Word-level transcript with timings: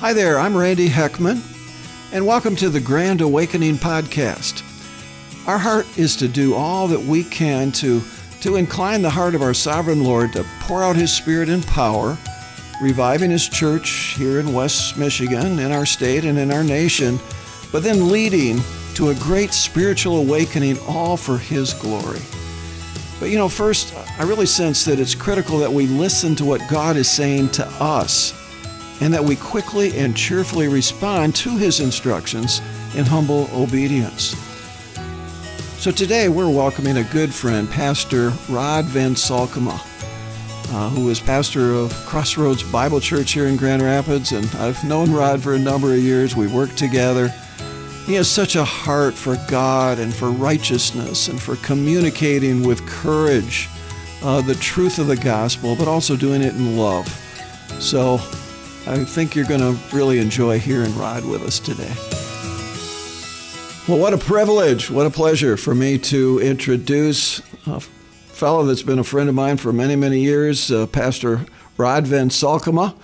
Hi 0.00 0.14
there, 0.14 0.38
I'm 0.38 0.56
Randy 0.56 0.88
Heckman, 0.88 1.42
and 2.10 2.26
welcome 2.26 2.56
to 2.56 2.70
the 2.70 2.80
Grand 2.80 3.20
Awakening 3.20 3.76
Podcast. 3.76 4.62
Our 5.46 5.58
heart 5.58 5.86
is 5.98 6.16
to 6.16 6.26
do 6.26 6.54
all 6.54 6.88
that 6.88 6.98
we 6.98 7.22
can 7.22 7.70
to, 7.72 8.00
to 8.40 8.56
incline 8.56 9.02
the 9.02 9.10
heart 9.10 9.34
of 9.34 9.42
our 9.42 9.52
sovereign 9.52 10.02
Lord 10.02 10.32
to 10.32 10.46
pour 10.60 10.82
out 10.82 10.96
His 10.96 11.14
Spirit 11.14 11.50
in 11.50 11.60
power, 11.60 12.16
reviving 12.80 13.30
His 13.30 13.46
church 13.46 14.14
here 14.16 14.40
in 14.40 14.54
West 14.54 14.96
Michigan, 14.96 15.58
in 15.58 15.70
our 15.70 15.84
state, 15.84 16.24
and 16.24 16.38
in 16.38 16.50
our 16.50 16.64
nation, 16.64 17.20
but 17.70 17.82
then 17.82 18.10
leading 18.10 18.58
to 18.94 19.10
a 19.10 19.14
great 19.16 19.52
spiritual 19.52 20.16
awakening, 20.16 20.78
all 20.88 21.18
for 21.18 21.36
His 21.36 21.74
glory. 21.74 22.20
But 23.20 23.28
you 23.28 23.36
know, 23.36 23.50
first, 23.50 23.94
I 24.18 24.22
really 24.22 24.46
sense 24.46 24.82
that 24.86 24.98
it's 24.98 25.14
critical 25.14 25.58
that 25.58 25.70
we 25.70 25.86
listen 25.86 26.34
to 26.36 26.46
what 26.46 26.66
God 26.70 26.96
is 26.96 27.10
saying 27.10 27.50
to 27.50 27.66
us 27.82 28.39
and 29.00 29.12
that 29.12 29.24
we 29.24 29.36
quickly 29.36 29.96
and 29.98 30.16
cheerfully 30.16 30.68
respond 30.68 31.34
to 31.36 31.56
His 31.56 31.80
instructions 31.80 32.60
in 32.94 33.04
humble 33.04 33.48
obedience. 33.52 34.36
So 35.78 35.90
today 35.90 36.28
we're 36.28 36.50
welcoming 36.50 36.98
a 36.98 37.04
good 37.04 37.32
friend, 37.32 37.70
Pastor 37.70 38.32
Rod 38.50 38.84
VanSolkema, 38.84 39.80
uh, 40.72 40.88
who 40.90 41.08
is 41.08 41.20
pastor 41.20 41.72
of 41.72 41.92
Crossroads 42.04 42.62
Bible 42.62 43.00
Church 43.00 43.32
here 43.32 43.46
in 43.46 43.56
Grand 43.56 43.80
Rapids. 43.80 44.32
And 44.32 44.44
I've 44.56 44.84
known 44.84 45.10
Rod 45.10 45.42
for 45.42 45.54
a 45.54 45.58
number 45.58 45.94
of 45.94 46.00
years. 46.00 46.36
We 46.36 46.48
worked 46.48 46.76
together. 46.76 47.28
He 48.04 48.12
has 48.14 48.30
such 48.30 48.56
a 48.56 48.64
heart 48.64 49.14
for 49.14 49.36
God 49.48 49.98
and 49.98 50.12
for 50.12 50.30
righteousness 50.30 51.28
and 51.28 51.40
for 51.40 51.56
communicating 51.56 52.62
with 52.62 52.86
courage 52.86 53.68
uh, 54.22 54.42
the 54.42 54.56
truth 54.56 54.98
of 54.98 55.06
the 55.06 55.16
gospel, 55.16 55.76
but 55.76 55.88
also 55.88 56.14
doing 56.14 56.42
it 56.42 56.54
in 56.54 56.76
love. 56.76 57.08
So 57.78 58.20
I 58.90 59.04
think 59.04 59.36
you're 59.36 59.44
going 59.44 59.60
to 59.60 59.78
really 59.94 60.18
enjoy 60.18 60.58
hearing 60.58 60.92
Rod 60.98 61.24
with 61.24 61.42
us 61.42 61.60
today. 61.60 61.92
Well, 63.86 64.00
what 64.02 64.12
a 64.12 64.18
privilege, 64.18 64.90
what 64.90 65.06
a 65.06 65.10
pleasure 65.10 65.56
for 65.56 65.76
me 65.76 65.96
to 65.98 66.40
introduce 66.40 67.38
a 67.68 67.78
fellow 67.78 68.64
that's 68.64 68.82
been 68.82 68.98
a 68.98 69.04
friend 69.04 69.28
of 69.28 69.36
mine 69.36 69.58
for 69.58 69.72
many, 69.72 69.94
many 69.94 70.18
years, 70.18 70.72
uh, 70.72 70.88
Pastor 70.88 71.46
Rod 71.76 72.06
VanSolkema. 72.06 72.96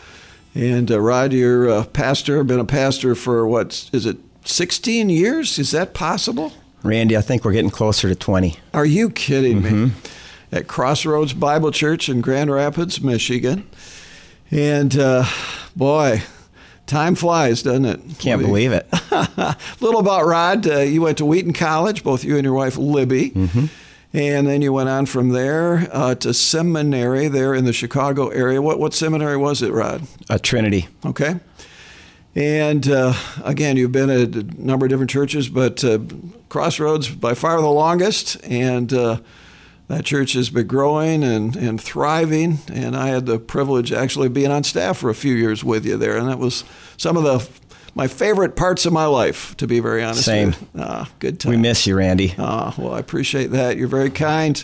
And 0.56 0.91
uh, 0.91 1.00
Rod, 1.00 1.33
you're 1.33 1.69
a 1.69 1.84
pastor, 1.84 2.42
been 2.42 2.58
a 2.58 2.64
pastor 2.64 3.14
for 3.14 3.47
what 3.47 3.88
is 3.92 4.06
it, 4.06 4.16
16 4.44 5.08
years? 5.08 5.56
Is 5.56 5.70
that 5.70 5.94
possible? 5.94 6.53
Randy, 6.82 7.16
I 7.16 7.20
think 7.20 7.44
we're 7.44 7.53
getting 7.53 7.70
closer 7.70 8.08
to 8.08 8.16
20. 8.16 8.56
Are 8.75 8.84
you 8.84 9.08
kidding 9.08 9.62
mm-hmm. 9.62 9.84
me? 9.84 9.92
At 10.50 10.66
Crossroads 10.66 11.32
Bible 11.32 11.70
Church 11.70 12.08
in 12.08 12.22
Grand 12.22 12.50
Rapids, 12.50 13.00
Michigan. 13.00 13.69
And 14.50 14.97
uh, 14.97 15.25
boy, 15.75 16.22
Time 16.86 17.16
flies, 17.16 17.62
doesn't 17.62 17.84
it? 17.84 18.00
Can't 18.20 18.41
believe 18.41 18.70
it. 18.70 18.86
A 19.11 19.56
little 19.80 19.98
about 19.98 20.25
Rod. 20.25 20.66
Uh, 20.69 20.78
you 20.78 21.03
went 21.03 21.19
to 21.19 21.25
Wheaton 21.25 21.53
College, 21.53 22.05
both 22.05 22.22
you 22.22 22.36
and 22.36 22.44
your 22.44 22.55
wife 22.55 22.77
Libby. 22.77 23.30
Mm-hmm. 23.30 23.66
And 24.12 24.47
then 24.47 24.62
you 24.62 24.72
went 24.72 24.88
on 24.88 25.06
from 25.06 25.30
there 25.30 25.88
uh, 25.91 26.14
to 26.16 26.33
seminary 26.33 27.27
there 27.27 27.55
in 27.55 27.64
the 27.64 27.72
Chicago 27.72 28.28
area. 28.28 28.62
What, 28.62 28.78
what 28.78 28.94
seminary 28.94 29.36
was 29.36 29.62
it, 29.62 29.72
Rod? 29.72 30.06
A 30.30 30.38
Trinity. 30.38 30.86
Okay. 31.05 31.41
And 32.36 32.88
uh, 32.88 33.14
again, 33.42 33.77
you've 33.77 33.92
been 33.92 34.08
at 34.08 34.36
a 34.36 34.42
number 34.62 34.86
of 34.86 34.91
different 34.91 35.10
churches, 35.10 35.48
but 35.48 35.83
uh, 35.83 35.98
Crossroads 36.48 37.08
by 37.08 37.34
far 37.34 37.60
the 37.60 37.69
longest. 37.69 38.36
And 38.44 38.92
uh, 38.92 39.19
that 39.88 40.04
church 40.04 40.32
has 40.32 40.50
been 40.50 40.66
growing 40.66 41.22
and, 41.22 41.56
and 41.56 41.80
thriving. 41.80 42.58
And 42.72 42.96
I 42.96 43.08
had 43.08 43.26
the 43.26 43.38
privilege 43.38 43.92
actually 43.92 44.26
of 44.26 44.34
being 44.34 44.50
on 44.50 44.64
staff 44.64 44.98
for 44.98 45.10
a 45.10 45.14
few 45.14 45.34
years 45.34 45.62
with 45.62 45.86
you 45.86 45.96
there. 45.96 46.16
And 46.16 46.28
that 46.28 46.38
was 46.38 46.64
some 46.96 47.16
of 47.16 47.22
the 47.22 47.48
my 47.94 48.08
favorite 48.08 48.56
parts 48.56 48.84
of 48.84 48.92
my 48.92 49.06
life, 49.06 49.56
to 49.56 49.66
be 49.66 49.80
very 49.80 50.04
honest. 50.04 50.26
Same. 50.26 50.54
Ah, 50.78 51.08
good 51.18 51.40
time. 51.40 51.50
We 51.50 51.56
miss 51.56 51.86
you, 51.86 51.96
Randy. 51.96 52.34
Ah, 52.36 52.74
well, 52.76 52.92
I 52.92 52.98
appreciate 52.98 53.52
that. 53.52 53.78
You're 53.78 53.88
very 53.88 54.10
kind. 54.10 54.62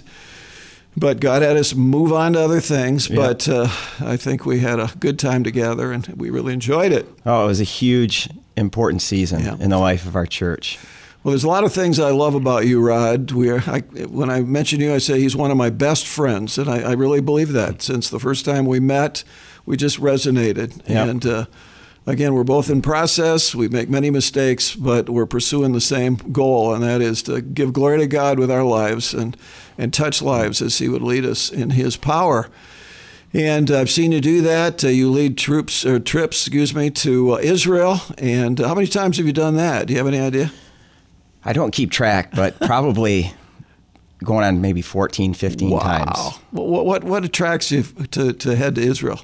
But 0.99 1.19
God 1.21 1.41
had 1.41 1.57
us 1.57 1.75
move 1.75 2.13
on 2.13 2.35
to 2.35 2.41
other 2.41 2.61
things. 2.61 3.09
But 3.09 3.49
uh, 3.49 3.69
I 4.01 4.19
think 4.19 4.45
we 4.45 4.61
had 4.61 4.79
a 4.79 4.91
good 5.01 5.19
time 5.19 5.45
together 5.45 5.93
and 5.93 6.07
we 6.09 6.29
really 6.29 6.53
enjoyed 6.53 6.93
it. 6.93 7.09
Oh, 7.25 7.45
it 7.45 7.47
was 7.47 7.61
a 7.63 7.65
huge, 7.65 8.29
important 8.57 9.01
season 9.01 9.41
yeah. 9.41 9.57
in 9.59 9.71
the 9.71 9.79
life 9.79 10.05
of 10.05 10.15
our 10.15 10.27
church. 10.27 10.79
Well, 11.23 11.31
there's 11.31 11.45
a 11.45 11.49
lot 11.49 11.63
of 11.63 11.73
things 11.73 12.01
I 12.01 12.11
love 12.11 12.35
about 12.35 12.67
you, 12.67 12.81
Rod. 12.81 13.31
We 13.31 13.49
are, 13.49 13.63
I, 13.69 13.81
when 14.09 14.29
I 14.29 14.41
mention 14.41 14.81
you, 14.81 14.93
I 14.93 14.99
say 14.99 15.21
he's 15.21 15.37
one 15.37 15.53
of 15.53 15.57
my 15.57 15.71
best 15.71 16.05
friends, 16.05 16.59
and 16.59 16.69
I, 16.69 16.81
I 16.81 16.93
really 16.95 17.21
believe 17.21 17.53
that. 17.53 17.81
Since 17.81 18.11
the 18.11 18.19
first 18.19 18.45
time 18.45 18.67
we 18.67 18.81
met, 18.81 19.23
we 19.65 19.77
just 19.77 20.01
resonated. 20.01 20.81
Yep. 20.89 21.09
And 21.09 21.27
uh, 21.27 21.45
again, 22.09 22.35
we're 22.35 22.43
both 22.43 22.71
in 22.71 22.83
process. 22.83 23.55
We 23.55 23.69
make 23.69 23.89
many 23.89 24.11
mistakes, 24.11 24.75
but 24.75 25.09
we're 25.09 25.27
pursuing 25.27 25.73
the 25.73 25.81
same 25.81 26.17
goal, 26.17 26.75
and 26.75 26.83
that 26.83 27.01
is 27.01 27.23
to 27.25 27.41
give 27.41 27.73
glory 27.73 27.99
to 27.99 28.09
God 28.09 28.41
with 28.41 28.51
our 28.51 28.65
lives 28.65 29.15
and 29.15 29.37
and 29.79 29.95
touch 29.95 30.23
lives 30.23 30.61
as 30.61 30.79
He 30.79 30.89
would 30.89 31.03
lead 31.03 31.25
us 31.25 31.51
in 31.51 31.71
His 31.71 31.97
power. 31.97 32.51
And 33.33 33.71
I've 33.71 33.91
seen 33.91 34.11
you 34.11 34.21
do 34.21 34.43
that. 34.43 34.85
Uh, 34.85 34.89
you 34.89 35.09
lead 35.09 35.39
troops 35.39 35.87
or 35.87 36.01
trips, 36.01 36.47
excuse 36.47 36.75
me, 36.75 36.91
to 36.91 37.35
uh, 37.35 37.39
Israel. 37.39 38.01
And 38.19 38.59
how 38.59 38.75
many 38.75 38.89
times 38.89 39.19
have 39.19 39.27
you 39.27 39.33
done 39.33 39.55
that? 39.57 39.87
Do 39.87 39.95
you 39.95 39.99
have 39.99 40.09
any 40.09 40.21
idea? 40.21 40.53
I 41.45 41.53
don't 41.53 41.73
keep 41.73 41.91
track, 41.91 42.31
but 42.35 42.59
probably 42.61 43.33
going 44.23 44.45
on 44.45 44.61
maybe 44.61 44.83
14, 44.83 45.35
15 45.35 45.71
wow. 45.71 45.79
times. 45.79 46.37
What, 46.51 46.85
what, 46.85 47.05
what 47.05 47.25
attracts 47.25 47.71
you 47.71 47.83
to, 47.83 48.33
to 48.33 48.57
head 48.57 48.77
to 48.77 48.81
Israel? 48.81 49.21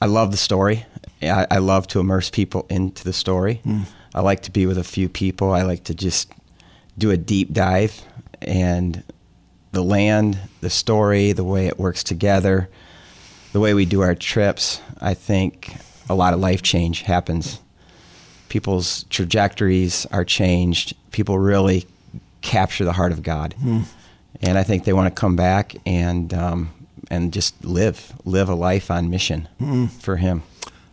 I 0.00 0.06
love 0.06 0.30
the 0.30 0.36
story. 0.36 0.86
I, 1.22 1.46
I 1.50 1.58
love 1.58 1.88
to 1.88 2.00
immerse 2.00 2.30
people 2.30 2.66
into 2.70 3.02
the 3.02 3.12
story. 3.12 3.60
Mm. 3.64 3.86
I 4.14 4.20
like 4.20 4.42
to 4.42 4.52
be 4.52 4.66
with 4.66 4.78
a 4.78 4.84
few 4.84 5.08
people. 5.08 5.52
I 5.52 5.62
like 5.62 5.84
to 5.84 5.94
just 5.94 6.32
do 6.96 7.10
a 7.10 7.16
deep 7.16 7.52
dive 7.52 8.00
and 8.40 9.02
the 9.72 9.82
land, 9.82 10.38
the 10.60 10.70
story, 10.70 11.32
the 11.32 11.44
way 11.44 11.66
it 11.66 11.78
works 11.78 12.02
together, 12.04 12.68
the 13.52 13.60
way 13.60 13.74
we 13.74 13.84
do 13.84 14.00
our 14.00 14.14
trips. 14.14 14.80
I 15.00 15.14
think 15.14 15.76
a 16.08 16.14
lot 16.14 16.32
of 16.32 16.40
life 16.40 16.62
change 16.62 17.02
happens 17.02 17.60
people's 18.48 19.04
trajectories 19.04 20.06
are 20.06 20.24
changed. 20.24 20.94
People 21.12 21.38
really 21.38 21.86
capture 22.40 22.84
the 22.84 22.92
heart 22.92 23.12
of 23.12 23.22
God, 23.22 23.54
mm. 23.62 23.84
and 24.40 24.58
I 24.58 24.62
think 24.62 24.84
they 24.84 24.92
want 24.92 25.14
to 25.14 25.20
come 25.20 25.36
back 25.36 25.74
and 25.86 26.32
um, 26.34 26.70
and 27.10 27.32
just 27.32 27.64
live 27.64 28.12
live 28.24 28.48
a 28.48 28.54
life 28.54 28.90
on 28.90 29.10
mission 29.10 29.48
mm. 29.60 29.90
for 29.90 30.16
Him. 30.16 30.42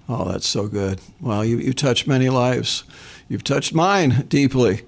Oh, 0.07 0.25
that's 0.25 0.47
so 0.47 0.67
good. 0.67 1.01
Well, 1.21 1.43
you 1.43 1.57
you 1.57 1.73
touched 1.73 2.07
many 2.07 2.29
lives. 2.29 2.83
You've 3.27 3.43
touched 3.43 3.73
mine 3.73 4.25
deeply. 4.27 4.81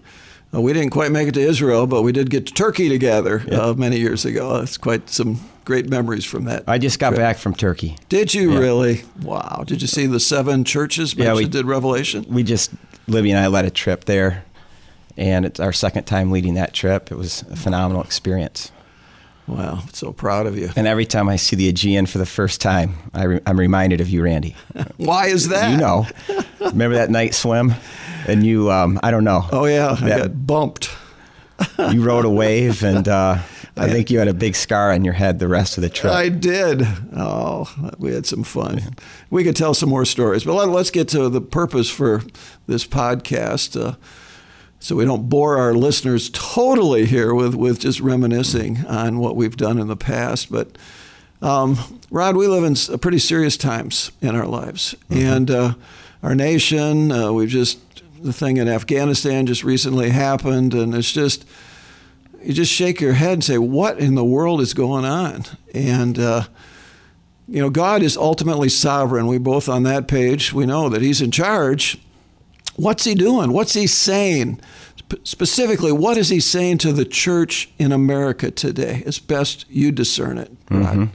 Uh, 0.54 0.62
we 0.62 0.74
didn't 0.74 0.92
quite 0.92 1.12
make 1.12 1.28
it 1.28 1.34
to 1.34 1.42
Israel, 1.42 1.88
but 1.88 2.04
we 2.04 2.12
did 2.12 2.30
get 2.30 2.46
to 2.48 2.54
Turkey 2.54 2.88
together 2.88 3.44
uh, 3.52 3.74
many 3.74 4.00
years 4.00 4.26
ago. 4.26 4.62
It's 4.62 4.78
quite 4.78 5.10
some 5.10 5.40
great 5.68 5.90
memories 5.90 6.24
from 6.24 6.46
that. 6.46 6.64
I 6.66 6.78
just 6.78 6.98
got 6.98 7.10
trip. 7.10 7.20
back 7.20 7.38
from 7.38 7.54
Turkey. 7.54 7.98
Did 8.08 8.34
you 8.34 8.54
yeah. 8.54 8.60
really? 8.60 9.04
Wow. 9.22 9.66
Did 9.68 9.82
you 9.82 9.88
see 9.88 10.06
the 10.06 10.20
seven 10.20 10.64
churches 10.64 11.14
yeah, 11.14 11.34
we 11.34 11.46
did 11.46 11.66
Revelation? 11.66 12.26
We 12.30 12.44
just, 12.44 12.72
Libby 13.06 13.32
and 13.32 13.40
I 13.40 13.48
led 13.48 13.66
a 13.66 13.70
trip 13.70 14.06
there, 14.06 14.46
and 15.18 15.46
it's 15.46 15.60
our 15.60 15.74
second 15.74 16.06
time 16.06 16.32
leading 16.32 16.54
that 16.54 16.74
trip. 16.74 17.12
It 17.12 17.18
was 17.18 17.42
a 17.52 17.58
phenomenal 17.58 18.02
experience. 18.02 18.72
Wow, 19.46 19.80
so 19.92 20.14
proud 20.14 20.48
of 20.48 20.58
you. 20.58 20.70
And 20.78 20.88
every 20.88 21.06
time 21.06 21.28
I 21.28 21.36
see 21.36 21.58
the 21.58 21.68
Aegean 21.68 22.06
for 22.06 22.18
the 22.18 22.26
first 22.26 22.62
time, 22.62 22.96
I 23.14 23.42
am 23.46 23.60
reminded 23.60 24.00
of 24.00 24.08
you, 24.08 24.24
Randy. 24.24 24.56
Why 24.98 25.28
is 25.28 25.50
that? 25.50 25.72
You 25.72 25.78
know. 25.78 26.08
Remember 26.62 26.96
that 26.96 27.10
night 27.10 27.34
swim? 27.34 27.74
And 28.26 28.46
you, 28.46 28.72
um, 28.72 29.02
I 29.04 29.12
don't 29.12 29.26
know. 29.26 29.46
Oh, 29.52 29.66
yeah, 29.66 29.96
that, 29.96 30.04
I 30.14 30.18
got 30.24 30.48
bumped. 30.48 30.90
you 31.92 32.04
rode 32.04 32.24
a 32.24 32.30
wave, 32.44 32.84
and 32.84 33.08
uh, 33.08 33.40
I 33.80 33.90
think 33.90 34.10
you 34.10 34.20
had 34.20 34.28
a 34.28 34.34
big 34.34 34.56
scar 34.56 34.92
on 34.92 35.04
your 35.04 35.14
head 35.14 35.40
the 35.40 35.48
rest 35.48 35.78
of 35.78 35.82
the 35.82 35.90
trip. 35.90 36.14
I 36.14 36.30
did. 36.30 36.84
Oh, 37.16 37.70
we 37.98 38.14
had 38.14 38.26
some 38.26 38.44
fun. 38.44 38.82
We 39.30 39.44
could 39.44 39.56
tell 39.56 39.74
some 39.74 39.90
more 39.90 40.06
stories, 40.06 40.44
but 40.44 40.54
let, 40.54 40.70
us 40.70 40.92
get 40.92 41.08
to 41.10 41.30
the 41.30 41.42
purpose 41.42 41.90
for 41.90 42.22
this 42.68 42.86
podcast. 42.86 43.80
Uh, 43.80 43.96
so 44.80 44.96
we 44.96 45.06
don't 45.06 45.30
bore 45.30 45.58
our 45.58 45.74
listeners 45.74 46.30
totally 46.32 47.06
here 47.06 47.34
with, 47.34 47.56
with 47.56 47.80
just 47.80 48.00
reminiscing 48.00 48.86
on 48.86 49.20
what 49.20 49.36
we've 49.36 49.58
done 49.58 49.80
in 49.80 49.88
the 49.88 49.98
past. 49.98 50.52
But 50.52 50.78
um, 51.42 51.78
Rod, 52.10 52.36
we 52.36 52.48
live 52.48 52.64
in 52.64 53.00
pretty 53.00 53.20
serious 53.20 53.58
times 53.58 54.12
in 54.22 54.36
our 54.36 54.46
lives, 54.46 54.96
mm-hmm. 55.10 55.22
and 55.22 55.52
uh, 55.52 55.74
our 56.24 56.36
nation. 56.36 57.12
Uh, 57.12 57.32
we've 57.32 57.50
just 57.50 57.80
the 58.24 58.34
thing 58.34 58.58
in 58.58 58.68
Afghanistan 58.68 59.46
just 59.46 59.64
recently 59.64 60.10
happened, 60.10 60.74
and 60.74 60.96
it's 60.96 61.12
just 61.12 61.46
you 62.48 62.54
just 62.54 62.72
shake 62.72 63.02
your 63.02 63.12
head 63.12 63.34
and 63.34 63.44
say, 63.44 63.58
"What 63.58 64.00
in 64.00 64.16
the 64.16 64.24
world 64.24 64.62
is 64.62 64.74
going 64.74 65.04
on?" 65.04 65.44
And 65.74 66.18
uh, 66.18 66.44
you 67.46 67.62
know, 67.62 67.70
God 67.70 68.02
is 68.02 68.16
ultimately 68.16 68.70
sovereign. 68.70 69.28
We 69.28 69.38
both 69.38 69.68
on 69.68 69.84
that 69.84 70.08
page 70.08 70.54
we 70.54 70.66
know 70.66 70.88
that 70.88 71.02
He's 71.02 71.22
in 71.22 71.32
charge. 71.32 72.00
What's 72.78 73.04
He 73.04 73.16
doing? 73.16 73.52
What's 73.52 73.74
He 73.74 73.86
saying? 73.86 74.62
specifically, 75.24 75.92
what 75.92 76.18
is 76.18 76.30
He 76.30 76.40
saying 76.40 76.78
to 76.80 76.94
the 76.94 77.04
church 77.04 77.70
in 77.78 77.92
America 77.92 78.50
today, 78.50 79.04
as 79.06 79.20
best 79.20 79.66
you 79.70 79.92
discern 79.92 80.38
it? 80.38 80.66
Mm-hmm. 80.68 81.06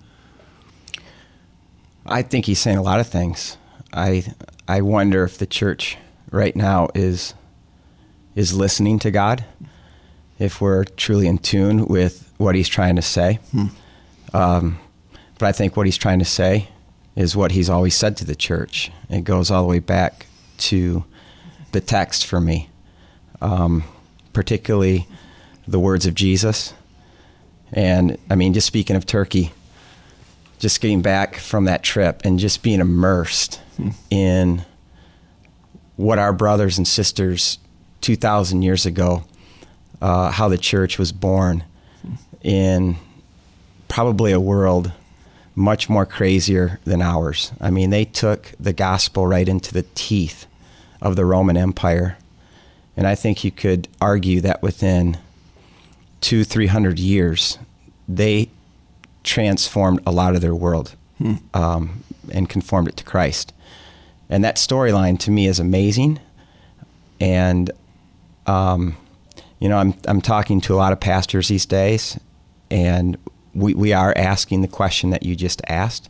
I 2.04 2.20
think 2.20 2.44
He's 2.44 2.58
saying 2.60 2.76
a 2.76 2.82
lot 2.82 3.00
of 3.00 3.06
things. 3.06 3.56
I 3.90 4.26
I 4.68 4.82
wonder 4.82 5.24
if 5.24 5.38
the 5.38 5.46
church 5.46 5.96
right 6.30 6.54
now 6.54 6.88
is 6.94 7.32
is 8.34 8.54
listening 8.54 8.98
to 8.98 9.10
God, 9.10 9.46
if 10.42 10.60
we're 10.60 10.82
truly 10.84 11.28
in 11.28 11.38
tune 11.38 11.86
with 11.86 12.32
what 12.36 12.56
He's 12.56 12.68
trying 12.68 12.96
to 12.96 13.02
say. 13.02 13.38
Hmm. 13.52 13.66
Um, 14.34 14.78
but 15.38 15.46
I 15.46 15.52
think 15.52 15.76
what 15.76 15.86
He's 15.86 15.96
trying 15.96 16.18
to 16.18 16.24
say 16.24 16.68
is 17.14 17.36
what 17.36 17.52
He's 17.52 17.70
always 17.70 17.94
said 17.94 18.16
to 18.18 18.24
the 18.24 18.34
church. 18.34 18.90
It 19.08 19.22
goes 19.22 19.50
all 19.50 19.62
the 19.62 19.68
way 19.68 19.78
back 19.78 20.26
to 20.58 21.04
the 21.70 21.80
text 21.80 22.26
for 22.26 22.40
me, 22.40 22.68
um, 23.40 23.84
particularly 24.32 25.06
the 25.68 25.78
words 25.78 26.06
of 26.06 26.14
Jesus. 26.14 26.74
And 27.72 28.18
I 28.28 28.34
mean, 28.34 28.52
just 28.52 28.66
speaking 28.66 28.96
of 28.96 29.06
Turkey, 29.06 29.52
just 30.58 30.80
getting 30.80 31.02
back 31.02 31.36
from 31.36 31.66
that 31.66 31.84
trip 31.84 32.22
and 32.24 32.38
just 32.38 32.64
being 32.64 32.80
immersed 32.80 33.60
hmm. 33.76 33.90
in 34.10 34.64
what 35.94 36.18
our 36.18 36.32
brothers 36.32 36.78
and 36.78 36.88
sisters 36.88 37.58
2,000 38.00 38.62
years 38.62 38.86
ago, 38.86 39.22
uh, 40.02 40.32
how 40.32 40.48
the 40.48 40.58
church 40.58 40.98
was 40.98 41.12
born 41.12 41.64
in 42.42 42.96
probably 43.88 44.32
a 44.32 44.40
world 44.40 44.92
much 45.54 45.88
more 45.88 46.04
crazier 46.04 46.80
than 46.84 47.00
ours. 47.00 47.52
I 47.60 47.70
mean, 47.70 47.90
they 47.90 48.04
took 48.04 48.52
the 48.58 48.72
gospel 48.72 49.26
right 49.26 49.48
into 49.48 49.72
the 49.72 49.84
teeth 49.94 50.46
of 51.00 51.14
the 51.14 51.24
Roman 51.24 51.56
Empire. 51.56 52.16
And 52.96 53.06
I 53.06 53.14
think 53.14 53.44
you 53.44 53.50
could 53.50 53.86
argue 54.00 54.40
that 54.40 54.60
within 54.62 55.18
two, 56.20 56.42
three 56.42 56.66
hundred 56.66 56.98
years, 56.98 57.58
they 58.08 58.48
transformed 59.22 60.00
a 60.04 60.10
lot 60.10 60.34
of 60.34 60.40
their 60.40 60.54
world 60.54 60.96
hmm. 61.18 61.34
um, 61.54 62.02
and 62.32 62.48
conformed 62.48 62.88
it 62.88 62.96
to 62.96 63.04
Christ. 63.04 63.52
And 64.28 64.42
that 64.42 64.56
storyline 64.56 65.18
to 65.20 65.30
me 65.30 65.46
is 65.46 65.60
amazing. 65.60 66.18
And, 67.20 67.70
um, 68.46 68.96
you 69.62 69.68
know, 69.68 69.78
I'm, 69.78 69.94
I'm 70.06 70.20
talking 70.20 70.60
to 70.62 70.74
a 70.74 70.76
lot 70.76 70.92
of 70.92 70.98
pastors 70.98 71.46
these 71.46 71.66
days, 71.66 72.18
and 72.68 73.16
we, 73.54 73.74
we 73.74 73.92
are 73.92 74.12
asking 74.16 74.62
the 74.62 74.68
question 74.68 75.10
that 75.10 75.22
you 75.22 75.36
just 75.36 75.62
asked. 75.68 76.08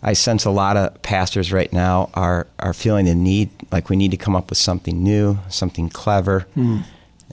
I 0.00 0.12
sense 0.12 0.44
a 0.44 0.52
lot 0.52 0.76
of 0.76 1.02
pastors 1.02 1.52
right 1.52 1.72
now 1.72 2.08
are, 2.14 2.46
are 2.60 2.72
feeling 2.72 3.06
the 3.06 3.16
need, 3.16 3.50
like 3.72 3.90
we 3.90 3.96
need 3.96 4.12
to 4.12 4.16
come 4.16 4.36
up 4.36 4.48
with 4.50 4.58
something 4.58 5.02
new, 5.02 5.38
something 5.48 5.88
clever. 5.88 6.46
Mm. 6.56 6.84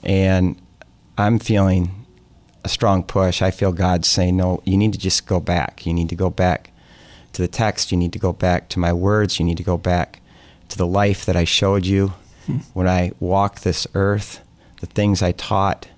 And 0.02 0.60
I'm 1.16 1.38
feeling 1.38 2.06
a 2.64 2.68
strong 2.68 3.04
push. 3.04 3.40
I 3.40 3.52
feel 3.52 3.70
God 3.70 4.04
saying, 4.04 4.36
no, 4.36 4.62
you 4.64 4.76
need 4.76 4.94
to 4.94 4.98
just 4.98 5.28
go 5.28 5.38
back. 5.38 5.86
You 5.86 5.94
need 5.94 6.08
to 6.08 6.16
go 6.16 6.28
back 6.28 6.72
to 7.34 7.42
the 7.42 7.46
text. 7.46 7.92
You 7.92 7.98
need 7.98 8.12
to 8.14 8.18
go 8.18 8.32
back 8.32 8.68
to 8.70 8.80
my 8.80 8.92
words. 8.92 9.38
You 9.38 9.44
need 9.44 9.58
to 9.58 9.62
go 9.62 9.78
back 9.78 10.20
to 10.70 10.76
the 10.76 10.88
life 10.88 11.24
that 11.26 11.36
I 11.36 11.44
showed 11.44 11.86
you 11.86 12.14
hmm. 12.46 12.58
when 12.72 12.88
I 12.88 13.12
walked 13.20 13.62
this 13.62 13.86
earth, 13.94 14.40
the 14.84 14.94
things 14.94 15.22
I 15.22 15.32
taught. 15.32 15.88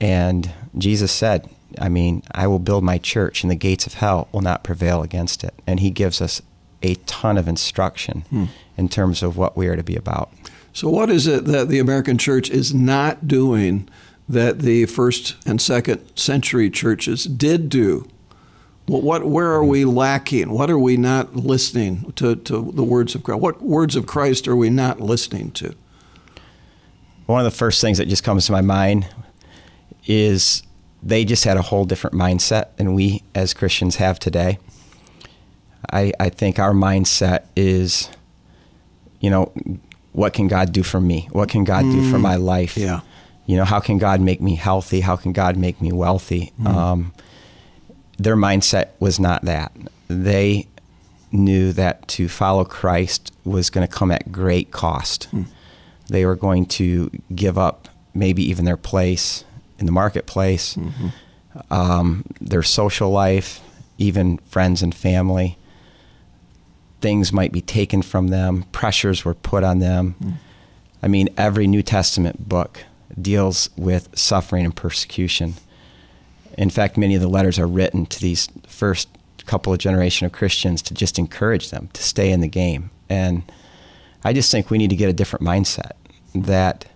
And 0.00 0.50
Jesus 0.78 1.10
said, 1.10 1.48
I 1.80 1.88
mean, 1.88 2.22
I 2.30 2.46
will 2.46 2.60
build 2.60 2.84
my 2.84 2.98
church, 2.98 3.42
and 3.42 3.50
the 3.50 3.56
gates 3.56 3.86
of 3.86 3.94
hell 3.94 4.28
will 4.32 4.40
not 4.40 4.62
prevail 4.62 5.02
against 5.02 5.42
it. 5.42 5.54
And 5.66 5.80
He 5.80 5.90
gives 5.90 6.20
us 6.20 6.40
a 6.82 6.94
ton 7.06 7.36
of 7.36 7.48
instruction 7.48 8.20
hmm. 8.30 8.44
in 8.76 8.88
terms 8.88 9.22
of 9.22 9.36
what 9.36 9.56
we 9.56 9.66
are 9.66 9.76
to 9.76 9.82
be 9.82 9.96
about. 9.96 10.30
So, 10.72 10.88
what 10.88 11.10
is 11.10 11.26
it 11.26 11.46
that 11.46 11.68
the 11.68 11.78
American 11.78 12.18
church 12.18 12.50
is 12.50 12.72
not 12.72 13.26
doing 13.26 13.88
that 14.28 14.60
the 14.60 14.86
first 14.86 15.36
and 15.46 15.60
second 15.60 16.00
century 16.16 16.70
churches 16.70 17.24
did 17.24 17.68
do? 17.68 18.08
What, 18.86 19.02
what, 19.02 19.24
where 19.24 19.50
are 19.50 19.64
we 19.64 19.84
lacking? 19.84 20.50
What 20.50 20.70
are 20.70 20.78
we 20.78 20.96
not 20.96 21.34
listening 21.34 22.12
to, 22.16 22.36
to 22.36 22.72
the 22.72 22.84
words 22.84 23.14
of 23.14 23.22
Christ? 23.22 23.40
What 23.40 23.62
words 23.62 23.96
of 23.96 24.06
Christ 24.06 24.46
are 24.46 24.56
we 24.56 24.68
not 24.68 25.00
listening 25.00 25.52
to? 25.52 25.74
One 27.26 27.40
of 27.40 27.44
the 27.44 27.56
first 27.56 27.80
things 27.80 27.98
that 27.98 28.08
just 28.08 28.24
comes 28.24 28.46
to 28.46 28.52
my 28.52 28.60
mind 28.60 29.08
is 30.06 30.62
they 31.02 31.24
just 31.24 31.44
had 31.44 31.56
a 31.56 31.62
whole 31.62 31.84
different 31.84 32.14
mindset 32.14 32.76
than 32.76 32.94
we 32.94 33.22
as 33.34 33.54
Christians 33.54 33.96
have 33.96 34.18
today. 34.18 34.58
I, 35.92 36.12
I 36.18 36.28
think 36.30 36.58
our 36.58 36.72
mindset 36.72 37.44
is, 37.56 38.08
you 39.20 39.30
know, 39.30 39.52
what 40.12 40.32
can 40.32 40.48
God 40.48 40.72
do 40.72 40.82
for 40.82 41.00
me? 41.00 41.28
What 41.32 41.48
can 41.48 41.64
God 41.64 41.84
mm, 41.84 41.92
do 41.92 42.10
for 42.10 42.18
mm, 42.18 42.22
my 42.22 42.36
life? 42.36 42.76
Yeah. 42.76 43.00
You 43.46 43.56
know, 43.56 43.64
how 43.64 43.80
can 43.80 43.98
God 43.98 44.20
make 44.20 44.40
me 44.40 44.54
healthy? 44.54 45.00
How 45.00 45.16
can 45.16 45.32
God 45.32 45.56
make 45.56 45.80
me 45.80 45.92
wealthy? 45.92 46.52
Mm. 46.60 46.66
Um, 46.66 47.12
their 48.18 48.36
mindset 48.36 48.90
was 49.00 49.20
not 49.20 49.42
that. 49.42 49.72
They 50.08 50.66
knew 51.32 51.72
that 51.72 52.06
to 52.08 52.28
follow 52.28 52.64
Christ 52.64 53.32
was 53.44 53.70
going 53.70 53.86
to 53.86 53.92
come 53.92 54.10
at 54.10 54.30
great 54.30 54.70
cost. 54.70 55.24
Hmm. 55.24 55.42
They 56.14 56.26
were 56.26 56.36
going 56.36 56.66
to 56.66 57.10
give 57.34 57.58
up 57.58 57.88
maybe 58.14 58.48
even 58.48 58.64
their 58.64 58.76
place 58.76 59.44
in 59.80 59.86
the 59.86 59.90
marketplace, 59.90 60.76
mm-hmm. 60.76 61.08
um, 61.72 62.24
their 62.40 62.62
social 62.62 63.10
life, 63.10 63.60
even 63.98 64.38
friends 64.38 64.80
and 64.80 64.94
family. 64.94 65.58
Things 67.00 67.32
might 67.32 67.50
be 67.50 67.60
taken 67.60 68.00
from 68.00 68.28
them, 68.28 68.62
pressures 68.70 69.24
were 69.24 69.34
put 69.34 69.64
on 69.64 69.80
them. 69.80 70.12
Hmm. 70.12 70.30
I 71.02 71.08
mean, 71.08 71.30
every 71.36 71.66
New 71.66 71.82
Testament 71.82 72.48
book 72.48 72.84
deals 73.20 73.68
with 73.76 74.16
suffering 74.16 74.64
and 74.64 74.76
persecution. 74.76 75.54
In 76.56 76.70
fact, 76.70 76.96
many 76.96 77.16
of 77.16 77.22
the 77.22 77.28
letters 77.28 77.58
are 77.58 77.66
written 77.66 78.06
to 78.06 78.20
these 78.20 78.48
first 78.68 79.08
couple 79.46 79.72
of 79.72 79.80
generation 79.80 80.26
of 80.26 80.32
Christians 80.32 80.80
to 80.82 80.94
just 80.94 81.18
encourage 81.18 81.70
them 81.70 81.90
to 81.92 82.04
stay 82.04 82.30
in 82.30 82.40
the 82.40 82.46
game. 82.46 82.90
And 83.08 83.42
I 84.22 84.32
just 84.32 84.52
think 84.52 84.70
we 84.70 84.78
need 84.78 84.90
to 84.90 84.96
get 84.96 85.10
a 85.10 85.12
different 85.12 85.44
mindset 85.44 85.94
that 86.34 86.86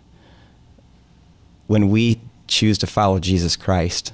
when 1.67 1.91
we 1.91 2.21
choose 2.47 2.79
to 2.79 2.87
follow 2.87 3.19
Jesus 3.19 3.57
Christ, 3.57 4.13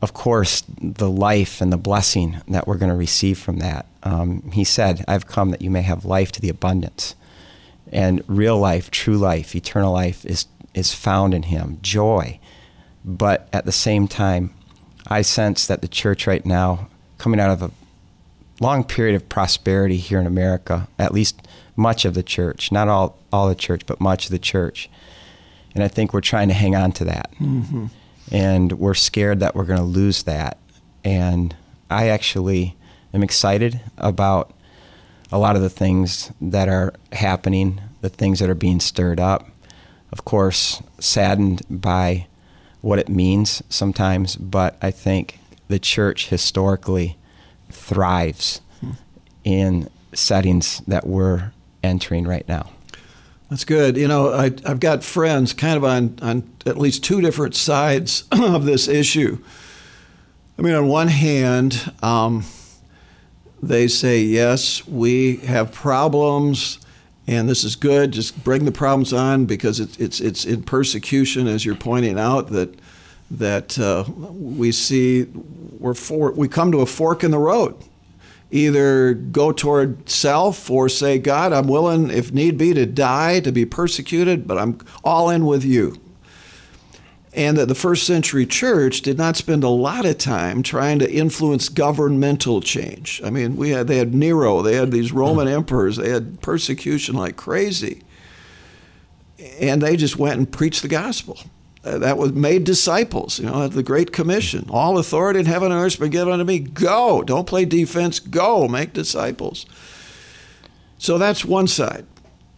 of 0.00 0.14
course, 0.14 0.62
the 0.80 1.10
life 1.10 1.60
and 1.60 1.72
the 1.72 1.76
blessing 1.76 2.40
that 2.48 2.66
we're 2.66 2.76
going 2.76 2.90
to 2.90 2.96
receive 2.96 3.38
from 3.38 3.58
that. 3.58 3.86
Um, 4.02 4.50
he 4.52 4.64
said, 4.64 5.04
I've 5.08 5.26
come 5.26 5.50
that 5.50 5.62
you 5.62 5.70
may 5.70 5.82
have 5.82 6.04
life 6.04 6.30
to 6.32 6.40
the 6.40 6.48
abundance. 6.48 7.14
And 7.90 8.22
real 8.28 8.58
life, 8.58 8.90
true 8.90 9.16
life, 9.16 9.56
eternal 9.56 9.92
life 9.92 10.24
is, 10.24 10.46
is 10.74 10.94
found 10.94 11.34
in 11.34 11.44
Him. 11.44 11.78
Joy, 11.82 12.38
but 13.04 13.48
at 13.52 13.64
the 13.64 13.72
same 13.72 14.06
time, 14.06 14.54
I 15.06 15.22
sense 15.22 15.66
that 15.66 15.80
the 15.80 15.88
church 15.88 16.26
right 16.26 16.44
now, 16.44 16.88
coming 17.16 17.40
out 17.40 17.50
of 17.50 17.62
a 17.62 17.70
long 18.60 18.84
period 18.84 19.14
of 19.14 19.28
prosperity 19.28 19.96
here 19.96 20.20
in 20.20 20.26
America, 20.26 20.88
at 20.98 21.12
least 21.12 21.46
much 21.76 22.04
of 22.04 22.14
the 22.14 22.22
church, 22.22 22.72
not 22.72 22.88
all, 22.88 23.16
all 23.32 23.48
the 23.48 23.54
church, 23.54 23.86
but 23.86 24.00
much 24.00 24.26
of 24.26 24.30
the 24.30 24.38
church. 24.38 24.90
And 25.74 25.84
I 25.84 25.88
think 25.88 26.12
we're 26.12 26.20
trying 26.20 26.48
to 26.48 26.54
hang 26.54 26.74
on 26.74 26.92
to 26.92 27.04
that. 27.04 27.32
Mm-hmm. 27.40 27.86
And 28.32 28.72
we're 28.72 28.94
scared 28.94 29.40
that 29.40 29.54
we're 29.54 29.64
going 29.64 29.78
to 29.78 29.84
lose 29.84 30.24
that. 30.24 30.58
And 31.04 31.54
I 31.88 32.08
actually 32.08 32.76
am 33.14 33.22
excited 33.22 33.80
about 33.96 34.52
a 35.30 35.38
lot 35.38 35.56
of 35.56 35.62
the 35.62 35.70
things 35.70 36.32
that 36.40 36.68
are 36.68 36.94
happening, 37.12 37.80
the 38.00 38.08
things 38.08 38.40
that 38.40 38.50
are 38.50 38.54
being 38.54 38.80
stirred 38.80 39.20
up. 39.20 39.48
Of 40.10 40.24
course, 40.24 40.82
saddened 40.98 41.62
by 41.68 42.26
what 42.80 42.98
it 42.98 43.08
means 43.08 43.62
sometimes, 43.68 44.36
but 44.36 44.78
I 44.80 44.90
think 44.90 45.38
the 45.68 45.78
church 45.78 46.28
historically 46.28 47.17
thrives 47.70 48.60
in 49.44 49.88
settings 50.14 50.80
that 50.86 51.06
we're 51.06 51.52
entering 51.82 52.26
right 52.26 52.46
now. 52.48 52.70
That's 53.50 53.64
good. 53.64 53.96
You 53.96 54.08
know, 54.08 54.32
I, 54.32 54.50
have 54.66 54.80
got 54.80 55.02
friends 55.02 55.54
kind 55.54 55.76
of 55.76 55.84
on, 55.84 56.18
on 56.20 56.50
at 56.66 56.76
least 56.76 57.02
two 57.02 57.20
different 57.20 57.54
sides 57.54 58.24
of 58.32 58.64
this 58.64 58.88
issue. 58.88 59.38
I 60.58 60.62
mean, 60.62 60.74
on 60.74 60.88
one 60.88 61.08
hand, 61.08 61.92
um, 62.02 62.44
they 63.62 63.88
say, 63.88 64.20
yes, 64.20 64.86
we 64.86 65.36
have 65.36 65.72
problems 65.72 66.78
and 67.28 67.46
this 67.46 67.62
is 67.62 67.76
good. 67.76 68.10
Just 68.12 68.42
bring 68.42 68.64
the 68.64 68.72
problems 68.72 69.12
on 69.12 69.44
because 69.44 69.80
it's 69.80 69.98
it's 69.98 70.18
it's 70.18 70.44
in 70.46 70.62
persecution, 70.62 71.46
as 71.46 71.64
you're 71.64 71.74
pointing 71.74 72.18
out 72.18 72.48
that 72.48 72.74
that 73.30 73.78
uh, 73.78 74.04
we 74.08 74.72
see 74.72 75.24
we're 75.78 75.94
for, 75.94 76.32
we 76.32 76.48
come 76.48 76.72
to 76.72 76.80
a 76.80 76.86
fork 76.86 77.24
in 77.24 77.30
the 77.30 77.38
road. 77.38 77.76
Either 78.50 79.12
go 79.12 79.52
toward 79.52 80.08
self 80.08 80.70
or 80.70 80.88
say, 80.88 81.18
God, 81.18 81.52
I'm 81.52 81.68
willing, 81.68 82.10
if 82.10 82.32
need 82.32 82.56
be, 82.56 82.72
to 82.72 82.86
die, 82.86 83.40
to 83.40 83.52
be 83.52 83.66
persecuted, 83.66 84.48
but 84.48 84.56
I'm 84.56 84.78
all 85.04 85.28
in 85.28 85.44
with 85.44 85.64
you 85.64 86.00
and 87.38 87.56
that 87.56 87.68
the 87.68 87.74
first 87.74 88.04
century 88.04 88.46
church 88.46 89.02
did 89.02 89.18
not 89.18 89.36
spend 89.36 89.62
a 89.62 89.68
lot 89.68 90.04
of 90.04 90.18
time 90.18 90.62
trying 90.62 90.98
to 90.98 91.10
influence 91.10 91.68
governmental 91.68 92.60
change. 92.60 93.20
I 93.24 93.30
mean, 93.30 93.56
we 93.56 93.70
had 93.70 93.86
they 93.86 93.98
had 93.98 94.14
Nero, 94.14 94.62
they 94.62 94.74
had 94.74 94.90
these 94.90 95.12
Roman 95.12 95.46
hmm. 95.46 95.54
emperors, 95.54 95.96
they 95.96 96.10
had 96.10 96.40
persecution 96.40 97.14
like 97.14 97.36
crazy, 97.36 98.02
and 99.60 99.82
they 99.82 99.96
just 99.96 100.16
went 100.16 100.38
and 100.38 100.50
preached 100.50 100.82
the 100.82 100.88
gospel. 100.88 101.38
Uh, 101.84 101.98
that 101.98 102.18
was 102.18 102.32
made 102.32 102.64
disciples. 102.64 103.38
You 103.38 103.46
know, 103.46 103.68
the 103.68 103.82
Great 103.82 104.12
Commission: 104.12 104.66
all 104.70 104.98
authority 104.98 105.40
in 105.40 105.46
heaven 105.46 105.70
and 105.70 105.80
earth 105.80 105.92
has 105.92 105.96
been 105.96 106.10
given 106.10 106.32
unto 106.32 106.44
me. 106.44 106.58
Go, 106.58 107.22
don't 107.22 107.46
play 107.46 107.64
defense. 107.64 108.18
Go, 108.18 108.66
make 108.68 108.92
disciples. 108.92 109.64
So 110.98 111.16
that's 111.18 111.44
one 111.44 111.68
side. 111.68 112.06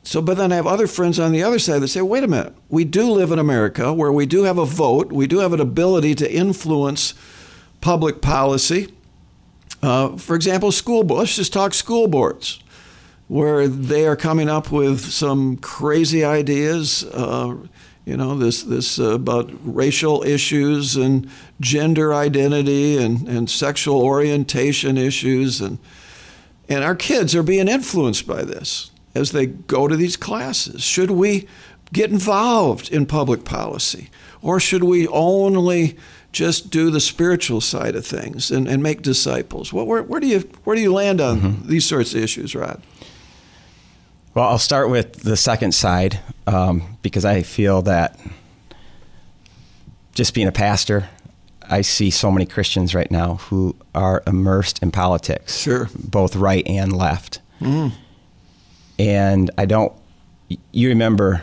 So, 0.02 0.22
but 0.22 0.38
then 0.38 0.50
I 0.50 0.56
have 0.56 0.66
other 0.66 0.86
friends 0.86 1.18
on 1.18 1.32
the 1.32 1.42
other 1.42 1.58
side 1.58 1.82
that 1.82 1.88
say, 1.88 2.00
wait 2.00 2.24
a 2.24 2.28
minute, 2.28 2.54
we 2.70 2.84
do 2.84 3.10
live 3.10 3.32
in 3.32 3.38
America 3.38 3.92
where 3.92 4.10
we 4.10 4.24
do 4.24 4.44
have 4.44 4.58
a 4.58 4.64
vote, 4.64 5.12
we 5.12 5.26
do 5.26 5.38
have 5.40 5.52
an 5.52 5.60
ability 5.60 6.14
to 6.16 6.32
influence 6.32 7.14
public 7.80 8.22
policy. 8.22 8.94
Uh, 9.82 10.16
for 10.16 10.34
example, 10.34 10.72
school 10.72 11.04
boards. 11.04 11.20
Let's 11.20 11.36
just 11.36 11.52
talk 11.52 11.74
school 11.74 12.08
boards, 12.08 12.60
where 13.28 13.68
they 13.68 14.06
are 14.06 14.16
coming 14.16 14.48
up 14.48 14.72
with 14.72 15.00
some 15.00 15.56
crazy 15.58 16.24
ideas. 16.24 17.04
Uh, 17.04 17.56
you 18.04 18.16
know, 18.16 18.36
this 18.36 18.62
this 18.62 18.98
uh, 18.98 19.14
about 19.14 19.50
racial 19.62 20.22
issues 20.22 20.96
and 20.96 21.28
gender 21.60 22.14
identity 22.14 22.96
and, 22.96 23.28
and 23.28 23.48
sexual 23.50 24.02
orientation 24.02 24.96
issues, 24.96 25.60
and 25.60 25.78
and 26.68 26.82
our 26.82 26.94
kids 26.94 27.34
are 27.34 27.42
being 27.42 27.68
influenced 27.68 28.26
by 28.26 28.42
this 28.42 28.90
as 29.14 29.32
they 29.32 29.46
go 29.46 29.86
to 29.86 29.96
these 29.96 30.16
classes. 30.16 30.82
Should 30.82 31.10
we 31.10 31.46
get 31.92 32.10
involved 32.10 32.90
in 32.90 33.06
public 33.06 33.44
policy, 33.44 34.08
or 34.40 34.60
should 34.60 34.84
we 34.84 35.06
only 35.08 35.96
just 36.32 36.70
do 36.70 36.90
the 36.90 37.00
spiritual 37.00 37.60
side 37.60 37.96
of 37.96 38.06
things 38.06 38.50
and, 38.50 38.68
and 38.68 38.82
make 38.82 39.02
disciples? 39.02 39.72
Well, 39.72 39.84
where, 39.84 40.02
where 40.02 40.20
do 40.20 40.26
you 40.26 40.40
where 40.64 40.76
do 40.76 40.82
you 40.82 40.92
land 40.92 41.20
on 41.20 41.40
mm-hmm. 41.40 41.68
these 41.68 41.86
sorts 41.86 42.14
of 42.14 42.22
issues, 42.22 42.54
Rod? 42.54 42.80
Well, 44.32 44.48
I'll 44.48 44.58
start 44.58 44.90
with 44.90 45.24
the 45.24 45.36
second 45.36 45.72
side 45.72 46.20
um, 46.50 46.98
because 47.02 47.24
I 47.24 47.42
feel 47.42 47.82
that 47.82 48.18
just 50.14 50.34
being 50.34 50.48
a 50.48 50.52
pastor, 50.52 51.08
I 51.62 51.82
see 51.82 52.10
so 52.10 52.30
many 52.30 52.44
Christians 52.44 52.94
right 52.94 53.10
now 53.10 53.36
who 53.36 53.76
are 53.94 54.22
immersed 54.26 54.82
in 54.82 54.90
politics, 54.90 55.60
sure, 55.60 55.88
both 55.94 56.34
right 56.34 56.66
and 56.66 56.92
left. 56.92 57.40
Mm. 57.60 57.92
And 58.98 59.50
I 59.56 59.66
don't. 59.66 59.92
You 60.72 60.88
remember 60.88 61.42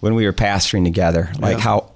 when 0.00 0.14
we 0.14 0.24
were 0.24 0.32
pastoring 0.32 0.84
together, 0.84 1.32
like 1.40 1.56
yeah. 1.56 1.64
how 1.64 1.90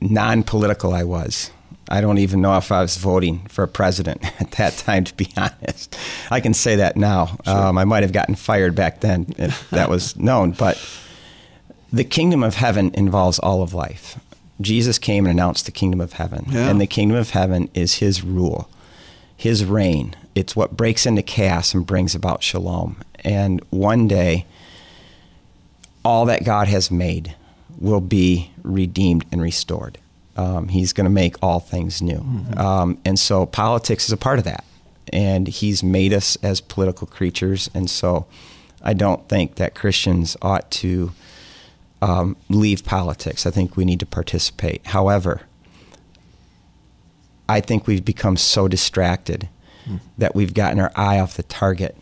non-political 0.00 0.92
I 0.92 1.04
was. 1.04 1.50
I 1.88 2.00
don't 2.00 2.18
even 2.18 2.40
know 2.40 2.56
if 2.56 2.72
I 2.72 2.82
was 2.82 2.96
voting 2.96 3.46
for 3.46 3.62
a 3.62 3.68
president 3.68 4.24
at 4.40 4.50
that 4.52 4.76
time, 4.76 5.04
to 5.04 5.14
be 5.14 5.28
honest. 5.36 5.96
I 6.30 6.40
can 6.40 6.52
say 6.52 6.76
that 6.76 6.96
now. 6.96 7.38
Sure. 7.46 7.56
Um, 7.56 7.78
I 7.78 7.84
might 7.84 8.02
have 8.02 8.12
gotten 8.12 8.34
fired 8.34 8.74
back 8.74 9.00
then 9.00 9.32
if 9.38 9.70
that 9.70 9.88
was 9.88 10.16
known. 10.16 10.50
But 10.50 10.76
the 11.96 12.04
kingdom 12.04 12.42
of 12.42 12.56
heaven 12.56 12.90
involves 12.94 13.38
all 13.38 13.62
of 13.62 13.72
life. 13.72 14.18
Jesus 14.60 14.98
came 14.98 15.26
and 15.26 15.32
announced 15.32 15.66
the 15.66 15.72
kingdom 15.72 16.00
of 16.00 16.14
heaven. 16.14 16.46
Yeah. 16.48 16.68
And 16.68 16.80
the 16.80 16.86
kingdom 16.86 17.16
of 17.16 17.30
heaven 17.30 17.68
is 17.74 17.96
his 17.96 18.22
rule, 18.22 18.68
his 19.36 19.64
reign. 19.64 20.14
It's 20.34 20.54
what 20.54 20.76
breaks 20.76 21.06
into 21.06 21.22
chaos 21.22 21.74
and 21.74 21.86
brings 21.86 22.14
about 22.14 22.42
shalom. 22.42 22.96
And 23.24 23.60
one 23.70 24.08
day, 24.08 24.46
all 26.04 26.26
that 26.26 26.44
God 26.44 26.68
has 26.68 26.90
made 26.90 27.34
will 27.78 28.00
be 28.00 28.50
redeemed 28.62 29.24
and 29.32 29.42
restored. 29.42 29.98
Um, 30.36 30.68
he's 30.68 30.92
going 30.92 31.06
to 31.06 31.10
make 31.10 31.36
all 31.42 31.60
things 31.60 32.02
new. 32.02 32.18
Mm-hmm. 32.18 32.58
Um, 32.58 32.98
and 33.04 33.18
so 33.18 33.46
politics 33.46 34.04
is 34.04 34.12
a 34.12 34.16
part 34.16 34.38
of 34.38 34.44
that. 34.44 34.64
And 35.12 35.48
he's 35.48 35.82
made 35.82 36.12
us 36.12 36.36
as 36.42 36.60
political 36.60 37.06
creatures. 37.06 37.70
And 37.74 37.88
so 37.88 38.26
I 38.82 38.92
don't 38.92 39.26
think 39.28 39.56
that 39.56 39.74
Christians 39.74 40.36
ought 40.42 40.70
to 40.72 41.12
um, 42.02 42.36
leave 42.48 42.84
politics. 42.84 43.46
I 43.46 43.50
think 43.50 43.76
we 43.76 43.84
need 43.84 44.00
to 44.00 44.06
participate. 44.06 44.86
However, 44.88 45.42
I 47.48 47.60
think 47.60 47.86
we've 47.86 48.04
become 48.04 48.36
so 48.36 48.68
distracted 48.68 49.48
mm. 49.88 50.00
that 50.18 50.34
we've 50.34 50.54
gotten 50.54 50.80
our 50.80 50.92
eye 50.96 51.18
off 51.18 51.36
the 51.36 51.42
target. 51.42 51.96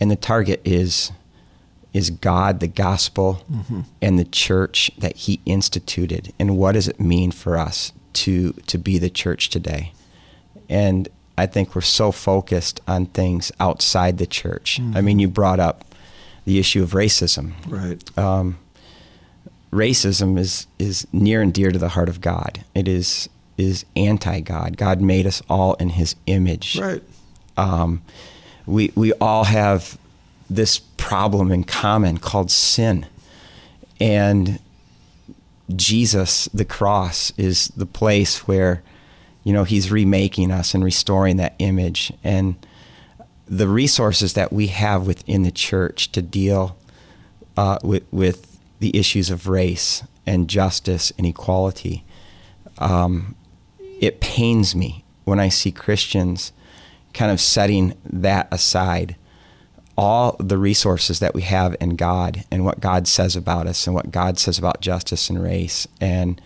And 0.00 0.10
the 0.10 0.16
target 0.16 0.60
is 0.64 1.12
is 1.92 2.10
God, 2.10 2.58
the 2.58 2.66
gospel, 2.66 3.44
mm-hmm. 3.50 3.82
and 4.02 4.18
the 4.18 4.24
church 4.24 4.90
that 4.98 5.16
He 5.16 5.40
instituted, 5.46 6.32
and 6.40 6.58
what 6.58 6.72
does 6.72 6.88
it 6.88 6.98
mean 6.98 7.30
for 7.30 7.56
us 7.56 7.92
to 8.14 8.52
to 8.66 8.78
be 8.78 8.98
the 8.98 9.08
church 9.10 9.48
today? 9.48 9.92
And 10.68 11.08
I 11.38 11.46
think 11.46 11.74
we're 11.74 11.82
so 11.82 12.10
focused 12.10 12.80
on 12.88 13.06
things 13.06 13.52
outside 13.60 14.18
the 14.18 14.26
church. 14.26 14.80
Mm-hmm. 14.80 14.96
I 14.96 15.00
mean, 15.02 15.18
you 15.20 15.28
brought 15.28 15.60
up 15.60 15.84
the 16.44 16.58
issue 16.58 16.82
of 16.82 16.90
racism. 16.90 17.52
Right. 17.68 18.18
Um, 18.18 18.58
racism 19.74 20.38
is 20.38 20.66
is 20.78 21.06
near 21.12 21.42
and 21.42 21.52
dear 21.52 21.70
to 21.70 21.78
the 21.78 21.90
heart 21.90 22.08
of 22.08 22.20
God. 22.20 22.64
It 22.74 22.88
is 22.88 23.28
is 23.58 23.84
anti 23.96 24.40
God. 24.40 24.76
God 24.76 25.00
made 25.00 25.26
us 25.26 25.42
all 25.48 25.74
in 25.74 25.90
His 25.90 26.16
image. 26.26 26.78
Right. 26.78 27.02
Um, 27.56 28.02
we 28.66 28.92
we 28.94 29.12
all 29.14 29.44
have 29.44 29.98
this 30.48 30.78
problem 30.78 31.50
in 31.50 31.64
common 31.64 32.18
called 32.18 32.50
sin. 32.50 33.06
And 34.00 34.58
Jesus, 35.74 36.46
the 36.46 36.64
cross, 36.64 37.32
is 37.36 37.68
the 37.68 37.86
place 37.86 38.46
where, 38.46 38.82
you 39.44 39.52
know, 39.52 39.64
he's 39.64 39.90
remaking 39.90 40.50
us 40.50 40.74
and 40.74 40.84
restoring 40.84 41.36
that 41.36 41.54
image. 41.58 42.12
And 42.22 42.54
the 43.46 43.68
resources 43.68 44.34
that 44.34 44.52
we 44.52 44.68
have 44.68 45.06
within 45.06 45.42
the 45.42 45.50
church 45.50 46.12
to 46.12 46.22
deal 46.22 46.76
uh, 47.56 47.78
with, 47.82 48.04
with 48.12 48.53
the 48.80 48.96
issues 48.96 49.30
of 49.30 49.48
race 49.48 50.02
and 50.26 50.48
justice 50.48 51.12
and 51.18 51.26
equality, 51.26 52.04
um, 52.78 53.34
it 54.00 54.20
pains 54.20 54.74
me 54.74 55.04
when 55.24 55.40
I 55.40 55.48
see 55.48 55.72
Christians 55.72 56.52
kind 57.12 57.30
of 57.30 57.40
setting 57.40 57.94
that 58.04 58.48
aside 58.50 59.16
all 59.96 60.36
the 60.40 60.58
resources 60.58 61.20
that 61.20 61.34
we 61.34 61.42
have 61.42 61.76
in 61.80 61.96
God 61.96 62.44
and 62.50 62.64
what 62.64 62.80
God 62.80 63.06
says 63.06 63.36
about 63.36 63.66
us 63.66 63.86
and 63.86 63.94
what 63.94 64.10
God 64.10 64.38
says 64.38 64.58
about 64.58 64.80
justice 64.80 65.30
and 65.30 65.42
race. 65.42 65.86
And 66.00 66.40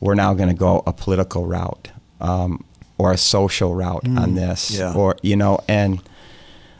we're 0.00 0.16
now 0.16 0.34
going 0.34 0.48
to 0.48 0.54
go 0.54 0.82
a 0.86 0.92
political 0.92 1.46
route 1.46 1.90
um, 2.20 2.64
or 2.98 3.12
a 3.12 3.16
social 3.16 3.74
route 3.74 4.04
mm, 4.04 4.18
on 4.18 4.34
this. 4.34 4.72
Yeah. 4.72 4.94
Or, 4.94 5.16
you 5.22 5.36
know, 5.36 5.60
and 5.68 6.02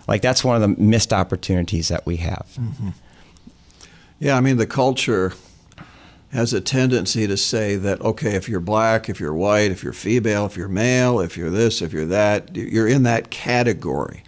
like 0.09 0.23
that's 0.23 0.43
one 0.43 0.57
of 0.57 0.62
the 0.62 0.81
missed 0.83 1.12
opportunities 1.12 1.88
that 1.88 2.05
we 2.05 2.17
have. 2.17 2.49
Mm-hmm. 2.59 2.88
Yeah, 4.18 4.37
I 4.37 4.40
mean, 4.40 4.56
the 4.56 4.66
culture 4.66 5.32
has 6.32 6.52
a 6.52 6.60
tendency 6.60 7.26
to 7.26 7.37
say 7.37 7.76
that, 7.76 8.00
okay, 8.00 8.34
if 8.34 8.48
you're 8.48 8.60
black, 8.60 9.08
if 9.08 9.20
you're 9.20 9.34
white, 9.34 9.70
if 9.70 9.82
you're 9.82 9.92
female, 9.92 10.44
if 10.46 10.56
you're 10.56 10.68
male, 10.68 11.20
if 11.20 11.37
you're 11.37 11.50
this, 11.50 11.80
if 11.80 11.92
you're 11.92 12.06
that, 12.06 12.54
you're 12.54 12.88
in 12.88 13.04
that 13.04 13.30
category 13.30 14.22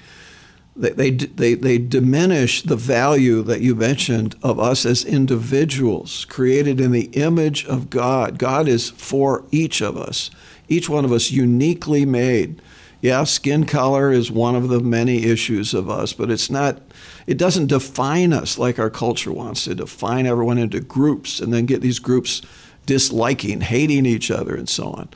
they, 0.81 0.91
they, 0.93 1.11
they 1.11 1.55
they 1.55 1.79
diminish 1.79 2.63
the 2.63 2.77
value 2.77 3.43
that 3.43 3.61
you 3.61 3.75
mentioned 3.75 4.35
of 4.43 4.59
us 4.59 4.87
as 4.87 5.05
individuals 5.05 6.25
created 6.27 6.81
in 6.81 6.93
the 6.93 7.11
image 7.13 7.67
of 7.67 7.91
God. 7.91 8.39
God 8.39 8.67
is 8.67 8.91
for 8.91 9.45
each 9.51 9.83
of 9.83 9.97
us, 9.97 10.31
each 10.69 10.89
one 10.89 11.05
of 11.05 11.13
us 11.13 11.31
uniquely 11.31 12.07
made. 12.07 12.63
Yeah, 13.03 13.25
skin 13.25 13.65
color 13.65 14.13
is 14.13 14.31
one 14.31 14.55
of 14.55 14.69
the 14.69 14.81
many 14.81 15.25
issues 15.25 15.73
of 15.73 15.89
us, 15.89 16.13
but 16.13 16.31
it's 16.31 16.51
not, 16.51 16.81
it 17.27 17.39
doesn't 17.39 17.69
define 17.69 18.33
us 18.33 18.59
like 18.59 18.79
our 18.79 18.91
culture 18.91 19.33
wants 19.33 19.65
to 19.65 19.75
define 19.75 20.27
everyone 20.27 20.59
into 20.59 20.81
groups 20.81 21.41
and 21.41 21.53
then 21.53 21.65
get 21.65 21.81
these 21.81 21.99
groups 21.99 22.43
disliking, 22.85 23.63
hating 23.63 24.05
each 24.05 24.31
other, 24.31 24.55
and 24.55 24.69
so 24.69 24.91
on. 24.91 25.09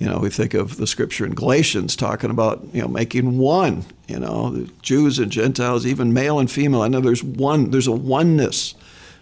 You 0.00 0.08
know, 0.08 0.18
we 0.18 0.30
think 0.30 0.54
of 0.54 0.76
the 0.78 0.86
scripture 0.86 1.26
in 1.26 1.34
Galatians 1.34 1.94
talking 1.94 2.30
about, 2.30 2.62
you 2.72 2.82
know, 2.82 2.88
making 2.88 3.38
one, 3.38 3.84
you 4.08 4.18
know, 4.18 4.66
Jews 4.82 5.18
and 5.18 5.30
Gentiles, 5.30 5.86
even 5.86 6.12
male 6.12 6.38
and 6.38 6.50
female. 6.50 6.82
I 6.82 6.88
know 6.88 7.00
there's 7.00 7.22
one, 7.22 7.70
there's 7.70 7.88
a 7.88 7.92
oneness 7.92 8.74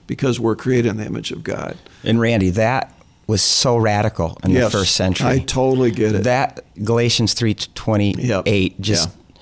because 0.06 0.38
we're 0.38 0.56
created 0.56 0.88
in 0.90 0.96
the 0.99 1.06
image 1.06 1.32
of 1.32 1.42
God. 1.42 1.76
And 2.04 2.20
Randy, 2.20 2.50
that 2.50 2.92
was 3.26 3.42
so 3.42 3.76
radical 3.76 4.38
in 4.45 4.52
yes, 4.52 4.64
the 4.64 4.78
first 4.78 4.95
century. 4.95 5.26
I 5.26 5.38
totally 5.40 5.90
get 5.90 6.14
it. 6.14 6.25
That 6.25 6.64
Galatians 6.83 7.35
3:28 7.35 8.16
yep. 8.18 8.75
just 8.80 9.09
yeah. 9.09 9.40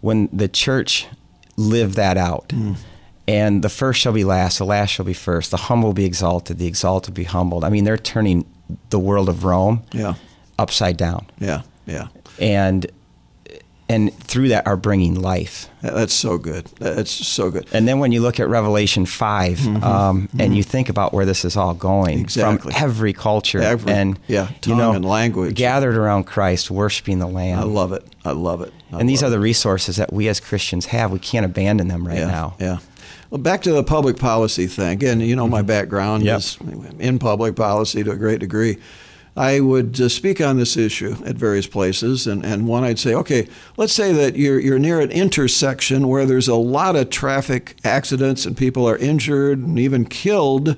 when 0.00 0.28
the 0.32 0.48
church 0.48 1.06
lived 1.56 1.94
that 1.96 2.16
out. 2.16 2.48
Mm. 2.48 2.76
And 3.26 3.62
the 3.62 3.68
first 3.68 4.00
shall 4.00 4.14
be 4.14 4.24
last, 4.24 4.56
the 4.56 4.64
last 4.64 4.88
shall 4.88 5.04
be 5.04 5.12
first. 5.12 5.50
The 5.50 5.58
humble 5.58 5.90
will 5.90 5.94
be 5.94 6.06
exalted, 6.06 6.58
the 6.58 6.66
exalted 6.66 7.12
be 7.12 7.24
humbled. 7.24 7.62
I 7.62 7.68
mean, 7.68 7.84
they're 7.84 7.98
turning 7.98 8.46
the 8.88 8.98
world 8.98 9.28
of 9.28 9.44
Rome 9.44 9.82
yeah 9.92 10.14
upside 10.58 10.96
down. 10.96 11.26
Yeah, 11.38 11.62
yeah. 11.86 12.08
And 12.38 12.86
and 13.88 14.12
through 14.14 14.48
that 14.48 14.66
are 14.66 14.76
bringing 14.76 15.20
life. 15.20 15.68
That's 15.80 16.12
so 16.12 16.36
good. 16.36 16.66
That's 16.78 17.10
so 17.10 17.50
good. 17.50 17.66
And 17.72 17.88
then 17.88 17.98
when 18.00 18.12
you 18.12 18.20
look 18.20 18.38
at 18.38 18.48
Revelation 18.48 19.06
5 19.06 19.58
mm-hmm, 19.58 19.84
um, 19.84 20.28
mm-hmm. 20.28 20.40
and 20.40 20.56
you 20.56 20.62
think 20.62 20.88
about 20.88 21.12
where 21.12 21.24
this 21.24 21.44
is 21.44 21.56
all 21.56 21.72
going 21.72 22.20
exactly. 22.20 22.72
from 22.72 22.82
every 22.82 23.12
culture 23.12 23.62
every, 23.62 23.92
and 23.92 24.18
yeah, 24.26 24.48
tongue 24.60 24.72
you 24.72 24.76
know, 24.76 24.92
and 24.92 25.04
language 25.04 25.54
gathered 25.54 25.96
around 25.96 26.24
Christ, 26.24 26.70
worshiping 26.70 27.18
the 27.18 27.26
Lamb. 27.26 27.58
I 27.58 27.62
love 27.62 27.92
it. 27.92 28.04
I 28.24 28.32
love 28.32 28.60
it. 28.60 28.72
I 28.92 29.00
and 29.00 29.08
these 29.08 29.22
are 29.22 29.30
the 29.30 29.40
resources 29.40 29.96
that 29.96 30.12
we 30.12 30.28
as 30.28 30.40
Christians 30.40 30.86
have. 30.86 31.10
We 31.10 31.18
can't 31.18 31.46
abandon 31.46 31.88
them 31.88 32.06
right 32.06 32.18
yeah, 32.18 32.26
now. 32.26 32.56
Yeah. 32.58 32.78
Well, 33.30 33.40
back 33.40 33.62
to 33.62 33.72
the 33.72 33.84
public 33.84 34.18
policy 34.18 34.66
thing. 34.66 34.92
Again, 34.92 35.20
you 35.20 35.36
know, 35.36 35.46
my 35.46 35.58
mm-hmm. 35.58 35.66
background 35.66 36.24
yep. 36.24 36.38
is 36.38 36.58
in 36.98 37.18
public 37.18 37.56
policy 37.56 38.02
to 38.02 38.10
a 38.10 38.16
great 38.16 38.40
degree. 38.40 38.78
I 39.38 39.60
would 39.60 40.00
uh, 40.00 40.08
speak 40.08 40.40
on 40.40 40.58
this 40.58 40.76
issue 40.76 41.14
at 41.24 41.36
various 41.36 41.68
places, 41.68 42.26
and, 42.26 42.44
and 42.44 42.66
one 42.66 42.82
I'd 42.82 42.98
say, 42.98 43.14
okay, 43.14 43.46
let's 43.76 43.92
say 43.92 44.12
that 44.12 44.34
you're, 44.34 44.58
you're 44.58 44.80
near 44.80 45.00
an 45.00 45.12
intersection 45.12 46.08
where 46.08 46.26
there's 46.26 46.48
a 46.48 46.56
lot 46.56 46.96
of 46.96 47.08
traffic 47.08 47.76
accidents 47.84 48.46
and 48.46 48.56
people 48.56 48.88
are 48.88 48.98
injured 48.98 49.60
and 49.60 49.78
even 49.78 50.06
killed, 50.06 50.76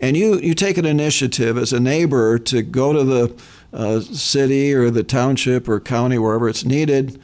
and 0.00 0.16
you, 0.16 0.38
you 0.38 0.54
take 0.54 0.78
an 0.78 0.86
initiative 0.86 1.58
as 1.58 1.72
a 1.72 1.80
neighbor 1.80 2.38
to 2.38 2.62
go 2.62 2.92
to 2.92 3.02
the 3.02 3.42
uh, 3.72 3.98
city 3.98 4.72
or 4.72 4.90
the 4.90 5.02
township 5.02 5.68
or 5.68 5.80
county, 5.80 6.16
wherever 6.16 6.48
it's 6.48 6.64
needed, 6.64 7.20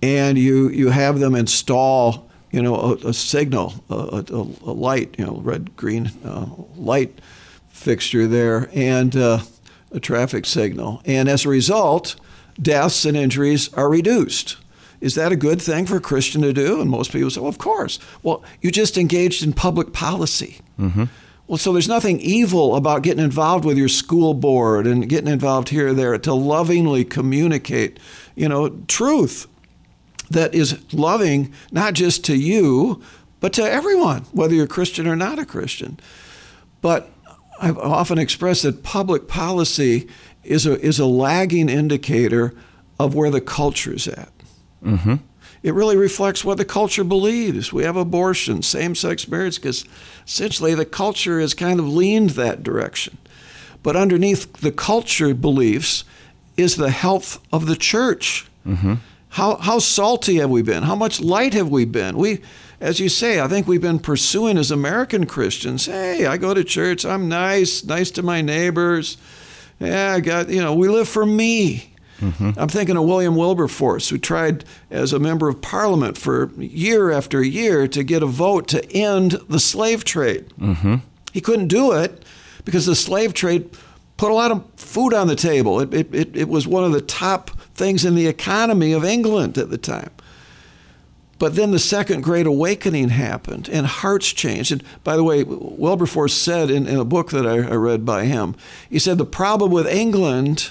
and 0.00 0.38
you, 0.38 0.70
you 0.70 0.88
have 0.88 1.18
them 1.18 1.34
install, 1.34 2.30
you 2.50 2.62
know, 2.62 2.74
a, 2.76 3.08
a 3.08 3.12
signal, 3.12 3.74
a, 3.90 3.94
a, 3.94 4.24
a, 4.32 4.72
light, 4.72 5.16
you 5.18 5.26
know, 5.26 5.36
red, 5.42 5.76
green 5.76 6.10
uh, 6.24 6.46
light 6.76 7.20
fixture 7.68 8.26
there, 8.26 8.70
and 8.72 9.14
uh, 9.14 9.38
a 9.92 10.00
traffic 10.00 10.46
signal. 10.46 11.02
And 11.04 11.28
as 11.28 11.44
a 11.44 11.48
result, 11.48 12.16
deaths 12.60 13.04
and 13.04 13.16
injuries 13.16 13.72
are 13.74 13.88
reduced. 13.88 14.56
Is 15.00 15.14
that 15.14 15.32
a 15.32 15.36
good 15.36 15.62
thing 15.62 15.86
for 15.86 15.96
a 15.96 16.00
Christian 16.00 16.42
to 16.42 16.52
do? 16.52 16.80
And 16.80 16.90
most 16.90 17.12
people 17.12 17.30
say, 17.30 17.40
well, 17.40 17.48
of 17.48 17.58
course. 17.58 17.98
Well, 18.22 18.42
you 18.60 18.70
just 18.70 18.98
engaged 18.98 19.44
in 19.44 19.52
public 19.52 19.92
policy. 19.92 20.58
Mm-hmm. 20.78 21.04
Well, 21.46 21.56
so 21.56 21.72
there's 21.72 21.88
nothing 21.88 22.20
evil 22.20 22.76
about 22.76 23.02
getting 23.02 23.24
involved 23.24 23.64
with 23.64 23.78
your 23.78 23.88
school 23.88 24.34
board 24.34 24.86
and 24.86 25.08
getting 25.08 25.32
involved 25.32 25.70
here 25.70 25.88
or 25.88 25.94
there 25.94 26.18
to 26.18 26.34
lovingly 26.34 27.04
communicate, 27.04 27.98
you 28.34 28.48
know, 28.48 28.68
truth 28.86 29.46
that 30.30 30.54
is 30.54 30.78
loving 30.92 31.54
not 31.72 31.94
just 31.94 32.24
to 32.26 32.36
you, 32.36 33.02
but 33.40 33.54
to 33.54 33.62
everyone, 33.62 34.22
whether 34.32 34.54
you're 34.54 34.66
Christian 34.66 35.06
or 35.06 35.16
not 35.16 35.38
a 35.38 35.46
Christian. 35.46 35.98
But 36.82 37.10
I've 37.60 37.78
often 37.78 38.18
expressed 38.18 38.62
that 38.62 38.82
public 38.82 39.28
policy 39.28 40.08
is 40.44 40.66
a, 40.66 40.80
is 40.80 40.98
a 40.98 41.06
lagging 41.06 41.68
indicator 41.68 42.54
of 42.98 43.14
where 43.14 43.30
the 43.30 43.40
culture 43.40 43.94
is 43.94 44.08
at. 44.08 44.32
Mm-hmm. 44.84 45.14
It 45.62 45.74
really 45.74 45.96
reflects 45.96 46.44
what 46.44 46.58
the 46.58 46.64
culture 46.64 47.04
believes. 47.04 47.72
We 47.72 47.82
have 47.84 47.96
abortion, 47.96 48.62
same 48.62 48.94
sex 48.94 49.26
marriage, 49.26 49.56
because 49.56 49.84
essentially 50.26 50.74
the 50.74 50.84
culture 50.84 51.40
has 51.40 51.52
kind 51.52 51.80
of 51.80 51.88
leaned 51.88 52.30
that 52.30 52.62
direction. 52.62 53.18
But 53.82 53.96
underneath 53.96 54.52
the 54.54 54.72
culture 54.72 55.34
beliefs 55.34 56.04
is 56.56 56.76
the 56.76 56.90
health 56.90 57.40
of 57.52 57.66
the 57.66 57.76
church. 57.76 58.46
Mm-hmm. 58.66 58.94
How, 59.30 59.56
how 59.56 59.78
salty 59.78 60.36
have 60.36 60.50
we 60.50 60.62
been? 60.62 60.84
How 60.84 60.94
much 60.94 61.20
light 61.20 61.54
have 61.54 61.68
we 61.68 61.84
been? 61.84 62.16
We, 62.16 62.40
as 62.80 63.00
you 63.00 63.08
say, 63.08 63.40
I 63.40 63.48
think 63.48 63.66
we've 63.66 63.80
been 63.80 63.98
pursuing 63.98 64.56
as 64.56 64.70
American 64.70 65.26
Christians. 65.26 65.86
Hey, 65.86 66.26
I 66.26 66.36
go 66.36 66.54
to 66.54 66.62
church. 66.62 67.04
I'm 67.04 67.28
nice, 67.28 67.84
nice 67.84 68.10
to 68.12 68.22
my 68.22 68.40
neighbors. 68.40 69.16
Yeah, 69.80 70.14
I 70.14 70.20
got, 70.20 70.48
you 70.48 70.62
know, 70.62 70.74
we 70.74 70.88
live 70.88 71.08
for 71.08 71.26
me. 71.26 71.92
Mm-hmm. 72.20 72.50
I'm 72.56 72.68
thinking 72.68 72.96
of 72.96 73.04
William 73.04 73.36
Wilberforce, 73.36 74.08
who 74.08 74.18
tried 74.18 74.64
as 74.90 75.12
a 75.12 75.18
member 75.18 75.48
of 75.48 75.60
parliament 75.60 76.18
for 76.18 76.50
year 76.56 77.10
after 77.10 77.42
year 77.42 77.86
to 77.88 78.02
get 78.02 78.22
a 78.22 78.26
vote 78.26 78.66
to 78.68 78.92
end 78.92 79.32
the 79.48 79.60
slave 79.60 80.04
trade. 80.04 80.48
Mm-hmm. 80.58 80.96
He 81.32 81.40
couldn't 81.40 81.68
do 81.68 81.92
it 81.92 82.24
because 82.64 82.86
the 82.86 82.96
slave 82.96 83.34
trade 83.34 83.70
put 84.16 84.32
a 84.32 84.34
lot 84.34 84.50
of 84.50 84.64
food 84.76 85.14
on 85.14 85.28
the 85.28 85.36
table. 85.36 85.80
It, 85.80 85.94
it, 85.94 86.14
it, 86.14 86.36
it 86.36 86.48
was 86.48 86.66
one 86.66 86.82
of 86.82 86.92
the 86.92 87.00
top 87.00 87.50
things 87.74 88.04
in 88.04 88.16
the 88.16 88.26
economy 88.26 88.92
of 88.92 89.04
England 89.04 89.56
at 89.56 89.70
the 89.70 89.78
time. 89.78 90.10
But 91.38 91.54
then 91.54 91.70
the 91.70 91.78
Second 91.78 92.22
Great 92.22 92.46
Awakening 92.46 93.10
happened 93.10 93.68
and 93.68 93.86
hearts 93.86 94.32
changed. 94.32 94.72
And 94.72 94.82
by 95.04 95.16
the 95.16 95.22
way, 95.22 95.44
Wilberforce 95.44 96.34
said 96.34 96.70
in, 96.70 96.86
in 96.86 96.98
a 96.98 97.04
book 97.04 97.30
that 97.30 97.46
I, 97.46 97.58
I 97.58 97.74
read 97.74 98.04
by 98.04 98.24
him, 98.24 98.56
he 98.90 98.98
said 98.98 99.18
the 99.18 99.24
problem 99.24 99.70
with 99.70 99.86
England 99.86 100.70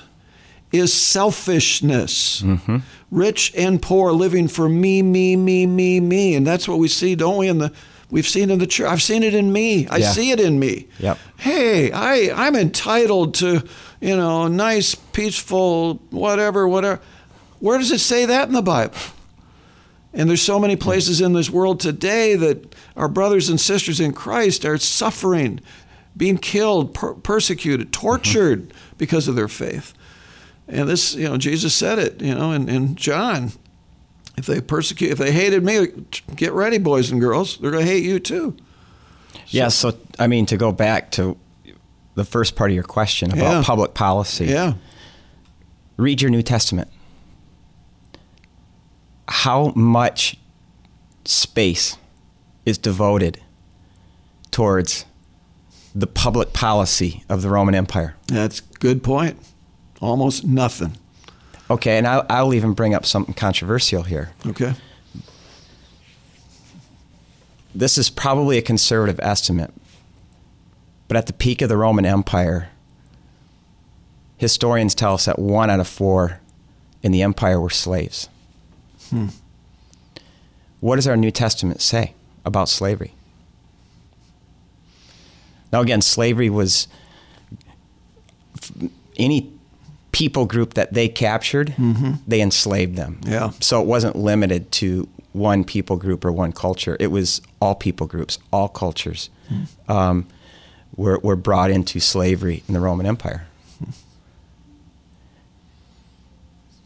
is 0.71 0.93
selfishness. 0.93 2.41
Mm-hmm. 2.41 2.77
Rich 3.11 3.53
and 3.55 3.81
poor 3.81 4.11
living 4.11 4.49
for 4.49 4.67
me, 4.67 5.01
me, 5.01 5.37
me, 5.37 5.65
me, 5.65 6.01
me. 6.01 6.35
And 6.35 6.45
that's 6.45 6.67
what 6.67 6.79
we 6.79 6.89
see, 6.89 7.15
don't 7.15 7.37
we, 7.37 7.47
in 7.47 7.59
the 7.59 7.71
we've 8.09 8.27
seen 8.27 8.49
in 8.49 8.59
the 8.59 8.67
church. 8.67 8.87
I've 8.87 9.01
seen 9.01 9.23
it 9.23 9.33
in 9.33 9.51
me. 9.53 9.87
I 9.87 9.97
yeah. 9.97 10.11
see 10.11 10.31
it 10.31 10.39
in 10.39 10.59
me. 10.59 10.87
Yep. 10.99 11.17
Hey, 11.37 11.91
I, 11.91 12.31
I'm 12.35 12.55
entitled 12.55 13.35
to, 13.35 13.63
you 14.01 14.17
know, 14.17 14.47
nice, 14.47 14.95
peaceful, 14.95 15.95
whatever, 16.09 16.67
whatever. 16.67 17.01
Where 17.59 17.77
does 17.77 17.91
it 17.91 17.99
say 17.99 18.25
that 18.25 18.47
in 18.47 18.53
the 18.53 18.61
Bible? 18.61 18.95
And 20.17 20.27
there's 20.27 20.41
so 20.41 20.57
many 20.57 20.75
places 20.75 21.21
in 21.21 21.33
this 21.33 21.47
world 21.47 21.79
today 21.79 22.35
that 22.35 22.75
our 22.95 23.07
brothers 23.07 23.49
and 23.49 23.61
sisters 23.61 23.99
in 23.99 24.13
Christ 24.13 24.65
are 24.65 24.79
suffering, 24.79 25.61
being 26.17 26.39
killed, 26.39 26.95
per- 26.95 27.13
persecuted, 27.13 27.93
tortured 27.93 28.69
mm-hmm. 28.69 28.95
because 28.97 29.27
of 29.27 29.35
their 29.35 29.47
faith. 29.47 29.93
And 30.67 30.89
this, 30.89 31.13
you 31.13 31.29
know, 31.29 31.37
Jesus 31.37 31.75
said 31.75 31.99
it, 31.99 32.19
you 32.19 32.33
know, 32.33 32.51
in, 32.51 32.67
in 32.67 32.95
John. 32.95 33.51
If 34.37 34.47
they 34.47 34.59
persecute, 34.59 35.11
if 35.11 35.19
they 35.19 35.31
hated 35.31 35.63
me, 35.63 35.87
get 36.35 36.51
ready, 36.51 36.79
boys 36.79 37.11
and 37.11 37.21
girls. 37.21 37.57
They're 37.59 37.71
going 37.71 37.85
to 37.85 37.91
hate 37.91 38.03
you 38.03 38.19
too. 38.19 38.57
So, 39.33 39.39
yeah. 39.49 39.67
So, 39.67 39.97
I 40.17 40.25
mean, 40.25 40.47
to 40.47 40.57
go 40.57 40.71
back 40.71 41.11
to 41.11 41.37
the 42.15 42.25
first 42.25 42.55
part 42.55 42.71
of 42.71 42.75
your 42.75 42.83
question 42.83 43.31
about 43.31 43.51
yeah. 43.51 43.63
public 43.63 43.93
policy. 43.93 44.45
Yeah. 44.45 44.73
Read 45.97 46.23
your 46.23 46.31
New 46.31 46.41
Testament 46.41 46.89
how 49.27 49.73
much 49.75 50.37
space 51.25 51.97
is 52.65 52.77
devoted 52.77 53.41
towards 54.51 55.05
the 55.93 56.07
public 56.07 56.53
policy 56.53 57.23
of 57.29 57.41
the 57.41 57.49
Roman 57.49 57.75
Empire? 57.75 58.15
That's 58.27 58.59
a 58.59 58.63
good 58.79 59.03
point. 59.03 59.37
Almost 60.01 60.45
nothing. 60.45 60.97
Okay, 61.69 61.97
and 61.97 62.07
I'll, 62.07 62.25
I'll 62.29 62.53
even 62.53 62.73
bring 62.73 62.93
up 62.93 63.05
something 63.05 63.33
controversial 63.33 64.03
here. 64.03 64.29
Okay. 64.45 64.73
This 67.75 67.97
is 67.97 68.09
probably 68.09 68.57
a 68.57 68.61
conservative 68.61 69.19
estimate, 69.21 69.73
but 71.07 71.17
at 71.17 71.27
the 71.27 71.33
peak 71.33 71.61
of 71.61 71.69
the 71.69 71.77
Roman 71.77 72.05
Empire, 72.05 72.69
historians 74.37 74.95
tell 74.95 75.13
us 75.13 75.25
that 75.25 75.37
one 75.37 75.69
out 75.69 75.79
of 75.79 75.87
four 75.87 76.39
in 77.03 77.11
the 77.11 77.21
empire 77.21 77.59
were 77.59 77.69
slaves. 77.69 78.29
Hmm. 79.09 79.27
What 80.79 80.97
does 80.97 81.07
our 81.07 81.17
New 81.17 81.31
Testament 81.31 81.81
say 81.81 82.13
about 82.45 82.69
slavery? 82.69 83.13
Now, 85.71 85.81
again, 85.81 86.01
slavery 86.01 86.49
was 86.49 86.87
any 89.17 89.51
people 90.11 90.45
group 90.45 90.75
that 90.75 90.93
they 90.93 91.07
captured, 91.07 91.69
mm-hmm. 91.77 92.13
they 92.27 92.41
enslaved 92.41 92.95
them. 92.95 93.19
Yeah. 93.25 93.51
So 93.59 93.81
it 93.81 93.87
wasn't 93.87 94.15
limited 94.15 94.71
to 94.73 95.07
one 95.33 95.63
people 95.63 95.97
group 95.97 96.25
or 96.25 96.31
one 96.31 96.51
culture. 96.51 96.97
It 96.99 97.07
was 97.07 97.41
all 97.61 97.75
people 97.75 98.07
groups, 98.07 98.39
all 98.51 98.69
cultures 98.69 99.29
mm. 99.51 99.67
um, 99.89 100.25
were, 100.95 101.19
were 101.19 101.35
brought 101.35 101.69
into 101.69 101.99
slavery 101.99 102.63
in 102.67 102.73
the 102.73 102.79
Roman 102.79 103.05
Empire. 103.05 103.45
Mm. 103.83 103.93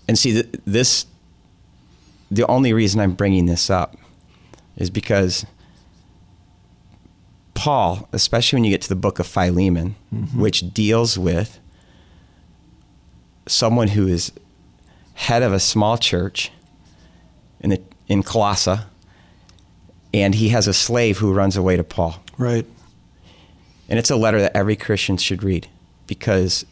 And 0.10 0.20
see, 0.20 0.34
th- 0.34 0.48
this 0.66 1.06
the 2.32 2.48
only 2.48 2.72
reason 2.72 3.02
I'm 3.02 3.14
bringing 3.14 3.46
this 3.46 3.70
up 3.70 3.98
is 4.78 4.90
because 4.90 5.46
Paul, 7.54 8.08
especially 8.14 8.58
when 8.58 8.64
you 8.64 8.72
get 8.72 8.82
to 8.84 8.90
the 8.90 8.96
book 8.96 9.20
of 9.20 9.28
Philemon, 9.28 9.96
mm-hmm. 10.14 10.40
which 10.40 10.74
deals 10.74 11.18
with 11.18 11.60
someone 13.48 13.90
who 13.90 14.08
is 14.08 14.32
head 15.14 15.44
of 15.44 15.52
a 15.52 15.60
small 15.60 15.98
church 15.98 16.52
in 17.60 17.72
the, 17.72 17.82
in 18.08 18.24
Colossae, 18.24 18.78
and 20.14 20.34
he 20.34 20.50
has 20.50 20.68
a 20.68 20.74
slave 20.74 21.18
who 21.18 21.34
runs 21.34 21.58
away 21.58 21.76
to 21.76 21.84
Paul. 21.84 22.24
Right. 22.38 22.66
And 23.90 24.00
it's 24.00 24.10
a 24.10 24.16
letter 24.16 24.40
that 24.40 24.56
every 24.56 24.78
Christian 24.78 25.18
should 25.18 25.44
read 25.44 25.68
because 26.08 26.66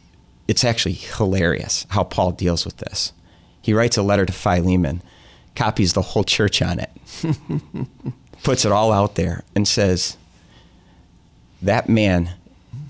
it's 0.48 0.64
actually 0.64 0.94
hilarious 0.94 1.86
how 1.90 2.06
Paul 2.06 2.32
deals 2.32 2.66
with 2.66 2.78
this. 2.78 3.12
He 3.62 3.74
writes 3.74 3.98
a 3.98 4.02
letter 4.02 4.26
to 4.26 4.34
Philemon 4.34 5.02
copies 5.56 5.94
the 5.94 6.02
whole 6.02 6.24
church 6.24 6.62
on 6.62 6.80
it, 6.80 6.90
puts 8.44 8.66
it 8.66 8.72
all 8.72 8.92
out 8.92 9.16
there, 9.16 9.44
and 9.56 9.68
says, 9.68 10.18
That 11.62 11.90
man 11.90 12.32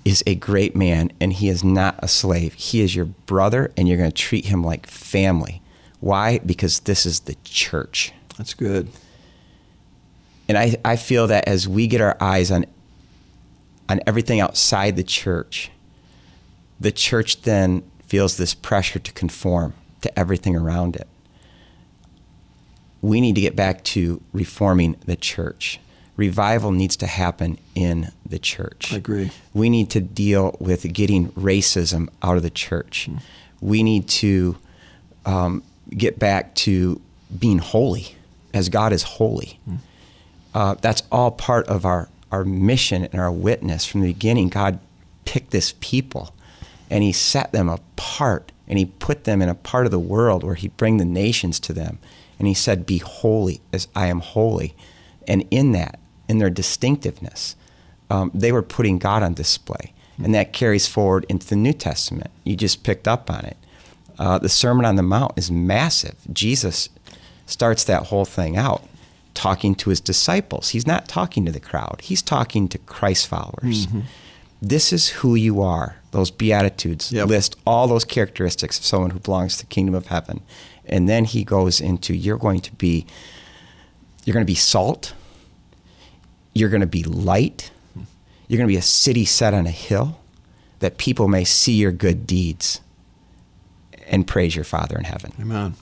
is 0.05 0.23
a 0.25 0.35
great 0.35 0.75
man 0.75 1.11
and 1.19 1.33
he 1.33 1.49
is 1.49 1.63
not 1.63 1.95
a 1.99 2.07
slave. 2.07 2.53
He 2.53 2.81
is 2.81 2.95
your 2.95 3.05
brother 3.05 3.71
and 3.77 3.87
you're 3.87 3.97
going 3.97 4.11
to 4.11 4.15
treat 4.15 4.45
him 4.45 4.63
like 4.63 4.87
family. 4.87 5.61
Why? 5.99 6.39
Because 6.39 6.81
this 6.81 7.05
is 7.05 7.21
the 7.21 7.35
church. 7.43 8.13
That's 8.37 8.53
good. 8.53 8.89
And 10.47 10.57
I, 10.57 10.77
I 10.83 10.95
feel 10.95 11.27
that 11.27 11.47
as 11.47 11.67
we 11.67 11.87
get 11.87 12.01
our 12.01 12.17
eyes 12.19 12.51
on 12.51 12.65
on 13.87 13.99
everything 14.05 14.39
outside 14.39 14.95
the 14.95 15.03
church, 15.03 15.71
the 16.79 16.91
church 16.91 17.41
then 17.41 17.83
feels 18.05 18.37
this 18.37 18.53
pressure 18.53 18.99
to 18.99 19.11
conform 19.13 19.73
to 20.01 20.19
everything 20.19 20.55
around 20.55 20.95
it 20.95 21.07
we 23.01 23.21
need 23.21 23.35
to 23.35 23.41
get 23.41 23.55
back 23.55 23.83
to 23.83 24.21
reforming 24.33 24.97
the 25.05 25.15
church, 25.15 25.79
revival 26.17 26.71
needs 26.71 26.97
to 26.97 27.07
happen 27.07 27.57
in 27.75 28.11
the 28.25 28.39
church. 28.39 28.93
I 28.93 28.97
agree. 28.97 29.31
We 29.53 29.69
need 29.69 29.89
to 29.91 30.01
deal 30.01 30.57
with 30.59 30.91
getting 30.93 31.31
racism 31.31 32.09
out 32.21 32.37
of 32.37 32.43
the 32.43 32.49
church. 32.49 33.07
Mm. 33.09 33.21
We 33.61 33.83
need 33.83 34.07
to 34.09 34.57
um, 35.25 35.63
get 35.89 36.19
back 36.19 36.55
to 36.55 37.01
being 37.37 37.59
holy 37.59 38.15
as 38.53 38.69
God 38.69 38.91
is 38.91 39.03
holy. 39.03 39.59
Mm. 39.69 39.77
Uh, 40.53 40.75
that's 40.81 41.03
all 41.11 41.31
part 41.31 41.67
of 41.67 41.85
our, 41.85 42.09
our 42.31 42.43
mission 42.43 43.05
and 43.05 43.21
our 43.21 43.31
witness. 43.31 43.85
From 43.85 44.01
the 44.01 44.07
beginning, 44.07 44.49
God 44.49 44.79
picked 45.25 45.51
this 45.51 45.75
people 45.79 46.33
and 46.89 47.03
He 47.03 47.11
set 47.11 47.51
them 47.51 47.69
apart 47.69 48.51
and 48.67 48.77
He 48.77 48.85
put 48.85 49.23
them 49.23 49.41
in 49.41 49.49
a 49.49 49.55
part 49.55 49.85
of 49.85 49.91
the 49.91 49.99
world 49.99 50.43
where 50.43 50.55
He'd 50.55 50.75
bring 50.75 50.97
the 50.97 51.05
nations 51.05 51.59
to 51.61 51.73
them. 51.73 51.99
And 52.39 52.47
He 52.47 52.53
said, 52.53 52.85
Be 52.85 52.97
holy 52.97 53.61
as 53.71 53.87
I 53.95 54.07
am 54.07 54.21
holy. 54.21 54.75
And 55.27 55.45
in 55.51 55.73
that, 55.73 55.99
in 56.27 56.39
their 56.39 56.49
distinctiveness, 56.49 57.55
um, 58.09 58.31
they 58.33 58.51
were 58.51 58.63
putting 58.63 58.97
God 58.97 59.21
on 59.21 59.33
display. 59.33 59.93
And 60.21 60.35
that 60.35 60.51
carries 60.51 60.85
forward 60.85 61.25
into 61.29 61.47
the 61.47 61.55
New 61.55 61.71
Testament. 61.71 62.29
You 62.43 62.57
just 62.57 62.83
picked 62.83 63.07
up 63.07 63.29
on 63.29 63.45
it. 63.45 63.57
Uh, 64.17 64.37
the 64.37 64.49
Sermon 64.49 64.85
on 64.85 64.97
the 64.97 65.03
Mount 65.03 65.31
is 65.37 65.49
massive. 65.49 66.15
Jesus 66.33 66.89
starts 67.45 67.85
that 67.85 68.07
whole 68.07 68.25
thing 68.25 68.57
out 68.57 68.83
talking 69.33 69.73
to 69.75 69.89
his 69.89 70.01
disciples. 70.01 70.69
He's 70.69 70.85
not 70.85 71.07
talking 71.07 71.45
to 71.45 71.51
the 71.51 71.59
crowd, 71.59 72.01
he's 72.03 72.21
talking 72.21 72.67
to 72.69 72.77
Christ 72.77 73.27
followers. 73.27 73.87
Mm-hmm. 73.87 74.01
This 74.61 74.91
is 74.91 75.09
who 75.09 75.35
you 75.35 75.61
are. 75.61 75.95
Those 76.11 76.31
Beatitudes 76.31 77.11
yep. 77.11 77.27
list 77.27 77.55
all 77.65 77.87
those 77.87 78.03
characteristics 78.03 78.79
of 78.79 78.85
someone 78.85 79.11
who 79.11 79.19
belongs 79.19 79.57
to 79.57 79.65
the 79.65 79.69
kingdom 79.69 79.93
of 79.93 80.07
heaven. 80.07 80.41
And 80.85 81.07
then 81.07 81.25
he 81.25 81.43
goes 81.43 81.79
into 81.79 82.15
you're 82.15 82.37
going 82.37 82.61
to 82.61 82.73
be 82.73 83.05
you're 84.25 84.33
going 84.33 84.45
to 84.45 84.51
be 84.51 84.55
salt 84.55 85.13
you're 86.53 86.69
going 86.69 86.81
to 86.81 86.87
be 86.87 87.03
light. 87.03 87.71
You're 88.47 88.57
going 88.57 88.67
to 88.67 88.73
be 88.73 88.77
a 88.77 88.81
city 88.81 89.25
set 89.25 89.53
on 89.53 89.67
a 89.67 89.71
hill 89.71 90.19
that 90.79 90.97
people 90.97 91.27
may 91.27 91.43
see 91.43 91.73
your 91.73 91.91
good 91.91 92.25
deeds 92.25 92.81
and 94.07 94.25
praise 94.25 94.55
your 94.55 94.65
Father 94.65 94.97
in 94.97 95.03
heaven. 95.03 95.31
Amen. 95.39 95.75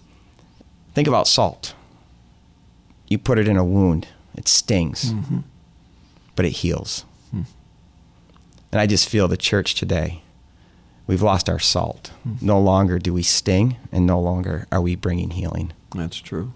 Think 0.94 1.08
about 1.08 1.28
salt. 1.28 1.74
You 3.08 3.18
put 3.18 3.40
it 3.40 3.48
in 3.48 3.56
a 3.56 3.64
wound, 3.64 4.08
it 4.36 4.48
stings, 4.48 5.14
mm-hmm. 5.14 5.40
but 6.36 6.46
it 6.46 6.50
heals. 6.50 7.06
And 8.72 8.82
I 8.82 8.86
just 8.86 9.08
feel 9.08 9.28
the 9.28 9.38
church 9.38 9.76
today, 9.76 10.22
we've 11.08 11.22
lost 11.22 11.50
our 11.50 11.60
salt. 11.60 12.12
No 12.42 12.60
longer 12.60 13.00
do 13.00 13.14
we 13.14 13.24
sting, 13.24 13.78
and 13.92 14.06
no 14.06 14.20
longer 14.20 14.68
are 14.72 14.82
we 14.82 14.96
bringing 14.96 15.32
healing. 15.32 15.74
That's 15.96 16.18
true. 16.18 16.54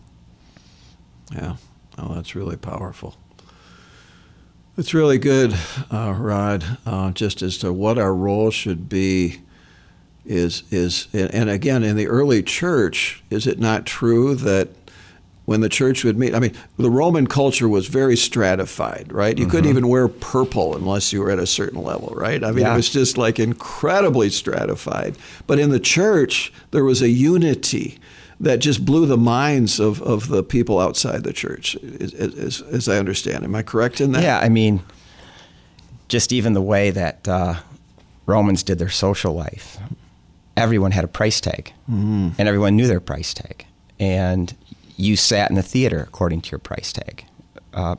Yeah. 1.33 1.55
Oh, 1.97 2.13
that's 2.13 2.35
really 2.35 2.57
powerful. 2.57 3.15
It's 4.77 4.93
really 4.93 5.17
good, 5.17 5.53
uh, 5.91 6.13
Rod, 6.17 6.77
uh, 6.85 7.11
just 7.11 7.41
as 7.41 7.57
to 7.59 7.71
what 7.73 7.97
our 7.97 8.13
role 8.13 8.51
should 8.51 8.89
be. 8.89 9.41
Is 10.23 10.61
is 10.69 11.07
and 11.13 11.49
again 11.49 11.81
in 11.83 11.95
the 11.95 12.07
early 12.07 12.43
church, 12.43 13.23
is 13.31 13.47
it 13.47 13.59
not 13.59 13.87
true 13.87 14.35
that 14.35 14.80
when 15.45 15.61
the 15.61 15.69
church 15.69 16.03
would 16.03 16.17
meet, 16.17 16.35
I 16.35 16.39
mean, 16.39 16.53
the 16.77 16.89
Roman 16.89 17.27
culture 17.27 17.67
was 17.67 17.87
very 17.87 18.15
stratified, 18.15 19.11
right? 19.11 19.37
You 19.37 19.45
mm-hmm. 19.45 19.51
couldn't 19.51 19.69
even 19.69 19.87
wear 19.87 20.07
purple 20.07 20.75
unless 20.75 21.11
you 21.11 21.19
were 21.21 21.31
at 21.31 21.39
a 21.39 21.47
certain 21.47 21.81
level, 21.81 22.13
right? 22.15 22.43
I 22.43 22.51
mean, 22.51 22.65
yeah. 22.65 22.73
it 22.73 22.77
was 22.77 22.89
just 22.89 23.17
like 23.17 23.39
incredibly 23.39 24.29
stratified. 24.29 25.17
But 25.47 25.59
in 25.59 25.71
the 25.71 25.79
church, 25.79 26.53
there 26.71 26.85
was 26.85 27.01
a 27.01 27.09
unity 27.09 27.97
that 28.39 28.57
just 28.57 28.85
blew 28.85 29.05
the 29.05 29.17
minds 29.17 29.79
of, 29.79 30.01
of 30.01 30.27
the 30.27 30.43
people 30.43 30.79
outside 30.79 31.23
the 31.23 31.33
church, 31.33 31.75
as, 31.99 32.13
as, 32.13 32.61
as 32.61 32.89
I 32.89 32.97
understand. 32.97 33.43
Am 33.43 33.55
I 33.55 33.61
correct 33.63 34.01
in 34.01 34.11
that? 34.13 34.23
Yeah, 34.23 34.39
I 34.39 34.49
mean, 34.49 34.81
just 36.07 36.33
even 36.33 36.53
the 36.53 36.61
way 36.61 36.91
that 36.91 37.27
uh, 37.27 37.55
Romans 38.25 38.63
did 38.63 38.79
their 38.79 38.89
social 38.89 39.33
life, 39.33 39.77
everyone 40.57 40.91
had 40.91 41.03
a 41.03 41.07
price 41.07 41.39
tag, 41.39 41.73
mm-hmm. 41.89 42.29
and 42.37 42.47
everyone 42.47 42.75
knew 42.75 42.87
their 42.87 42.99
price 42.99 43.33
tag. 43.33 43.65
And 43.99 44.55
you 44.97 45.15
sat 45.15 45.49
in 45.49 45.55
the 45.55 45.63
theater 45.63 46.01
according 46.01 46.41
to 46.41 46.51
your 46.51 46.59
price 46.59 46.93
tag. 46.93 47.25
Uh, 47.73 47.95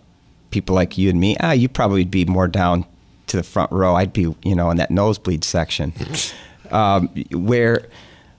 people 0.51 0.75
like 0.75 0.99
you 0.99 1.11
and 1.11 1.19
me, 1.21 1.37
ah, 1.41 1.53
you 1.53 1.69
probably 1.69 2.03
would 2.03 2.11
be 2.11 2.25
more 2.25 2.49
down 2.49 2.85
to 3.27 3.37
the 3.37 3.43
front 3.43 3.73
row. 3.73 3.95
I'd 3.95 4.13
be, 4.13 4.35
you 4.43 4.55
know, 4.55 4.71
in 4.71 4.77
that 4.77 4.91
nosebleed 4.91 5.45
section, 5.45 5.93
um, 6.71 7.09
where 7.31 7.89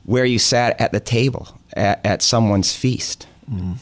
where 0.06 0.26
you 0.26 0.38
sat 0.38 0.80
at 0.82 0.92
the 0.92 1.00
table 1.00 1.58
at, 1.74 2.06
at 2.06 2.22
someone's 2.22 2.76
feast, 2.76 3.28
mm. 3.50 3.78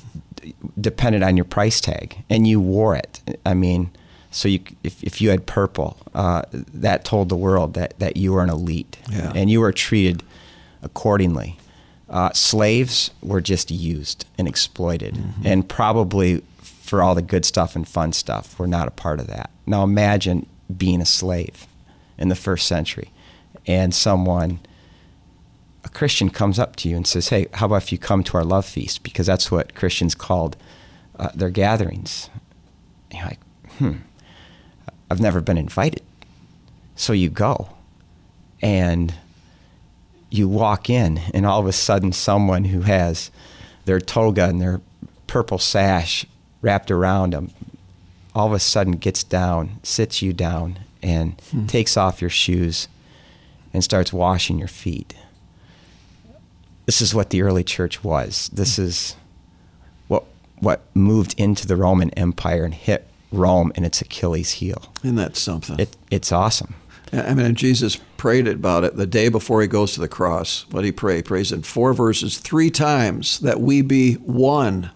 depended 0.80 1.24
on 1.24 1.36
your 1.36 1.46
price 1.46 1.82
tag, 1.82 2.24
and 2.30 2.48
you 2.48 2.60
wore 2.60 2.96
it. 2.96 3.22
I 3.46 3.54
mean, 3.56 3.92
so 4.30 4.48
you, 4.48 4.60
if, 4.84 5.04
if 5.04 5.20
you 5.20 5.30
had 5.30 5.46
purple, 5.46 5.98
uh, 6.14 6.44
that 6.52 7.04
told 7.04 7.30
the 7.30 7.36
world 7.36 7.74
that, 7.74 7.98
that 8.00 8.18
you 8.18 8.34
were 8.34 8.44
an 8.44 8.50
elite, 8.50 8.98
yeah. 9.12 9.34
and 9.36 9.50
you 9.50 9.60
were 9.60 9.72
treated 9.72 10.24
accordingly. 10.84 11.58
Uh, 12.12 12.32
slaves 12.34 13.10
were 13.24 13.42
just 13.42 13.72
used 13.72 14.26
and 14.38 14.48
exploited, 14.48 15.16
mm-hmm. 15.16 15.48
and 15.48 15.68
probably 15.68 16.44
for 16.58 17.02
all 17.02 17.16
the 17.16 17.22
good 17.22 17.46
stuff 17.46 17.76
and 17.76 17.88
fun 17.88 18.12
stuff, 18.12 18.60
we're 18.60 18.68
not 18.68 18.88
a 18.88 18.92
part 18.92 19.20
of 19.20 19.28
that. 19.28 19.50
Now 19.66 19.84
imagine 19.84 20.46
being 20.76 21.02
a 21.02 21.06
slave 21.06 21.66
in 22.18 22.28
the 22.28 22.36
first 22.36 22.68
century, 22.68 23.10
and 23.66 23.96
someone 23.96 24.60
a 25.84 25.90
Christian 25.90 26.30
comes 26.30 26.60
up 26.60 26.76
to 26.78 26.90
you 26.90 26.96
and 26.96 27.08
says, 27.08 27.30
Hey, 27.30 27.48
how 27.54 27.66
about 27.66 27.84
if 27.84 27.92
you 27.92 27.98
come 27.98 28.24
to 28.26 28.38
our 28.38 28.44
love 28.44 28.66
feast? 28.66 29.04
Because 29.04 29.26
that's 29.26 29.50
what 29.50 29.74
Christians 29.74 30.16
called 30.16 30.58
uh, 31.18 31.30
their 31.34 31.50
gatherings. 31.50 32.30
And 33.10 33.20
you're 33.20 33.28
like, 33.28 33.40
Hmm, 33.78 33.98
I've 35.10 35.22
never 35.22 35.42
been 35.42 35.58
invited. 35.58 36.04
So 36.96 37.14
you 37.14 37.30
go 37.30 37.70
and 38.62 39.14
you 40.32 40.48
walk 40.48 40.90
in, 40.90 41.20
and 41.34 41.46
all 41.46 41.60
of 41.60 41.68
a 41.68 41.74
sudden, 41.74 42.12
someone 42.12 42.66
who 42.66 42.82
has 42.82 43.30
their 43.86 44.00
toga 44.00 44.46
and 44.46 44.60
their 44.60 44.82
purple 45.28 45.60
sash 45.60 46.26
wrapped 46.62 46.92
around 46.92 47.34
them 47.34 47.52
all 48.34 48.48
of 48.48 48.54
a 48.54 48.60
sudden 48.60 48.94
gets 48.94 49.26
down, 49.26 49.78
sits 49.84 50.22
you 50.22 50.32
down, 50.32 50.80
and 51.04 51.40
hmm. 51.52 51.66
takes 51.66 51.98
off 51.98 52.22
your 52.22 52.30
shoes 52.30 52.88
and 53.74 53.84
starts 53.84 54.14
washing 54.14 54.58
your 54.58 54.70
feet 54.70 55.14
this 56.86 57.02
is 57.02 57.16
what 57.16 57.30
the 57.30 57.42
early 57.42 57.64
church 57.64 58.04
was. 58.04 58.50
This 58.52 58.78
is 58.78 59.16
what 60.10 60.26
what 60.60 60.82
moved 60.94 61.34
into 61.38 61.66
the 61.66 61.78
Roman 61.78 62.10
Empire 62.12 62.66
and 62.66 62.74
hit 62.74 63.08
Rome 63.32 63.72
in 63.76 63.86
its 63.86 64.02
Achilles 64.02 64.52
heel. 64.54 64.92
And 65.02 65.18
that's 65.18 65.40
something. 65.40 65.80
It, 65.80 65.96
it's 66.10 66.34
awesome. 66.34 66.76
I 67.14 67.34
mean, 67.34 67.56
Jesus 67.56 67.98
prayed 68.22 68.48
about 68.48 68.84
it 68.84 68.96
the 68.96 69.08
day 69.08 69.30
before 69.30 69.64
he 69.64 69.68
goes 69.68 69.94
to 69.94 70.00
the 70.00 70.08
cross. 70.08 70.68
What 70.70 70.86
he 70.86 70.92
pray? 70.92 71.16
He 71.16 71.22
prays 71.24 71.52
in 71.52 71.64
four 71.64 71.92
verses, 71.92 72.38
three 72.38 72.70
times, 72.70 73.40
that 73.40 73.60
we 73.60 73.82
be 73.82 74.14
one. 74.14 74.92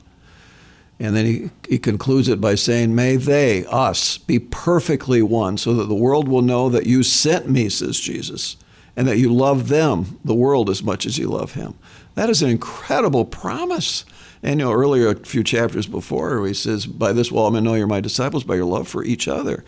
And 0.99 1.15
then 1.15 1.25
he, 1.25 1.49
he 1.67 1.79
concludes 1.79 2.29
it 2.29 2.39
by 2.39 2.53
saying, 2.53 2.93
May 2.93 3.15
they, 3.15 3.65
us, 3.65 4.19
be 4.19 4.37
perfectly 4.37 5.23
one, 5.23 5.57
so 5.57 5.73
that 5.73 5.85
the 5.85 5.95
world 5.95 6.27
will 6.27 6.43
know 6.43 6.69
that 6.69 6.85
you 6.85 7.01
sent 7.01 7.49
me, 7.49 7.67
says 7.67 7.99
Jesus, 7.99 8.57
and 8.95 9.07
that 9.07 9.17
you 9.17 9.33
love 9.33 9.69
them, 9.69 10.19
the 10.23 10.35
world, 10.35 10.69
as 10.69 10.83
much 10.83 11.07
as 11.07 11.17
you 11.17 11.27
love 11.27 11.55
him. 11.55 11.73
That 12.13 12.29
is 12.29 12.43
an 12.43 12.51
incredible 12.51 13.25
promise. 13.25 14.05
And 14.45 14.59
you 14.59 14.65
know, 14.67 14.71
earlier, 14.71 15.09
a 15.09 15.15
few 15.15 15.43
chapters 15.43 15.87
before, 15.87 16.45
he 16.45 16.53
says, 16.53 16.85
By 16.85 17.13
this 17.13 17.31
will 17.31 17.39
all 17.39 17.49
men 17.49 17.63
know 17.63 17.73
you're 17.73 17.87
my 17.87 17.99
disciples, 17.99 18.43
by 18.43 18.53
your 18.53 18.65
love 18.65 18.87
for 18.87 19.03
each 19.03 19.27
other. 19.27 19.65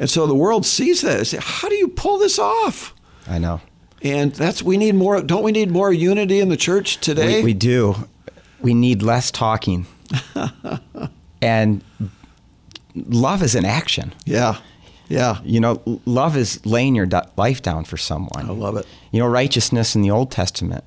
And 0.00 0.10
so 0.10 0.26
the 0.26 0.34
world 0.34 0.66
sees 0.66 1.02
that. 1.02 1.18
They 1.18 1.24
say, 1.24 1.38
How 1.40 1.68
do 1.68 1.76
you 1.76 1.86
pull 1.86 2.18
this 2.18 2.36
off? 2.36 2.92
I 3.28 3.38
know. 3.38 3.60
And 4.02 4.34
that's, 4.34 4.64
we 4.64 4.78
need 4.78 4.96
more, 4.96 5.22
don't 5.22 5.44
we 5.44 5.52
need 5.52 5.70
more 5.70 5.92
unity 5.92 6.40
in 6.40 6.48
the 6.48 6.56
church 6.56 6.98
today? 6.98 7.38
We, 7.38 7.44
we 7.44 7.54
do. 7.54 7.94
We 8.60 8.74
need 8.74 9.00
less 9.00 9.30
talking. 9.30 9.86
and 11.40 11.84
love 12.96 13.44
is 13.44 13.54
an 13.54 13.64
action. 13.64 14.12
Yeah. 14.24 14.58
Yeah. 15.08 15.38
You 15.44 15.60
know, 15.60 16.00
love 16.04 16.36
is 16.36 16.66
laying 16.66 16.96
your 16.96 17.08
life 17.36 17.62
down 17.62 17.84
for 17.84 17.96
someone. 17.96 18.46
I 18.46 18.52
love 18.52 18.76
it. 18.76 18.86
You 19.12 19.20
know, 19.20 19.28
righteousness 19.28 19.94
in 19.94 20.02
the 20.02 20.10
Old 20.10 20.32
Testament, 20.32 20.84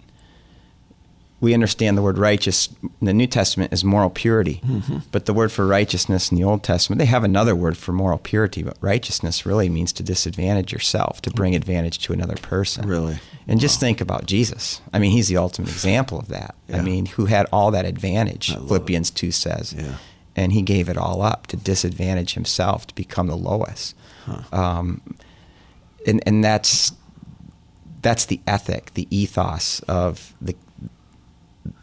we 1.41 1.53
understand 1.53 1.97
the 1.97 2.01
word 2.01 2.17
righteous 2.17 2.69
in 2.83 3.05
the 3.05 3.13
New 3.13 3.27
Testament 3.27 3.71
is 3.71 3.83
moral 3.83 4.09
purity. 4.09 4.61
Mm-hmm. 4.65 4.97
But 5.11 5.25
the 5.25 5.33
word 5.33 5.51
for 5.51 5.65
righteousness 5.65 6.31
in 6.31 6.37
the 6.37 6.43
Old 6.43 6.63
Testament, 6.63 6.99
they 6.99 7.05
have 7.05 7.23
another 7.23 7.55
word 7.55 7.77
for 7.77 7.93
moral 7.93 8.17
purity, 8.17 8.61
but 8.61 8.77
righteousness 8.81 9.45
really 9.45 9.69
means 9.69 9.93
to 9.93 10.03
disadvantage 10.03 10.73
yourself, 10.73 11.21
to 11.21 11.31
bring 11.31 11.55
advantage 11.55 11.99
to 11.99 12.13
another 12.13 12.35
person. 12.35 12.87
Really? 12.87 13.19
And 13.47 13.57
wow. 13.57 13.61
just 13.61 13.79
think 13.79 14.01
about 14.01 14.25
Jesus. 14.25 14.81
I 14.93 14.99
mean, 14.99 15.11
he's 15.11 15.29
the 15.29 15.37
ultimate 15.37 15.69
example 15.69 16.19
of 16.19 16.27
that. 16.27 16.55
Yeah. 16.67 16.77
I 16.77 16.81
mean, 16.81 17.05
who 17.05 17.25
had 17.25 17.47
all 17.53 17.71
that 17.71 17.85
advantage, 17.85 18.53
Philippians 18.53 19.09
it. 19.09 19.15
2 19.15 19.31
says. 19.31 19.73
Yeah. 19.77 19.95
And 20.35 20.51
he 20.53 20.61
gave 20.61 20.89
it 20.89 20.97
all 20.97 21.21
up 21.21 21.47
to 21.47 21.57
disadvantage 21.57 22.33
himself, 22.33 22.87
to 22.87 22.95
become 22.95 23.27
the 23.27 23.35
lowest. 23.35 23.95
Huh. 24.25 24.41
Um, 24.51 25.01
and 26.07 26.21
and 26.25 26.43
that's 26.43 26.93
that's 28.01 28.25
the 28.25 28.39
ethic, 28.47 28.93
the 28.93 29.07
ethos 29.09 29.81
of 29.81 30.33
the 30.39 30.55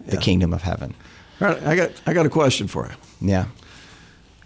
the 0.07 0.17
kingdom 0.17 0.53
of 0.53 0.63
heaven. 0.63 0.95
All 1.41 1.49
right, 1.49 1.63
I 1.65 1.77
got 1.77 1.91
I 2.07 2.13
got 2.13 2.27
a 2.27 2.31
question 2.31 2.67
for 2.67 2.87
you. 2.87 3.29
Yeah. 3.29 3.47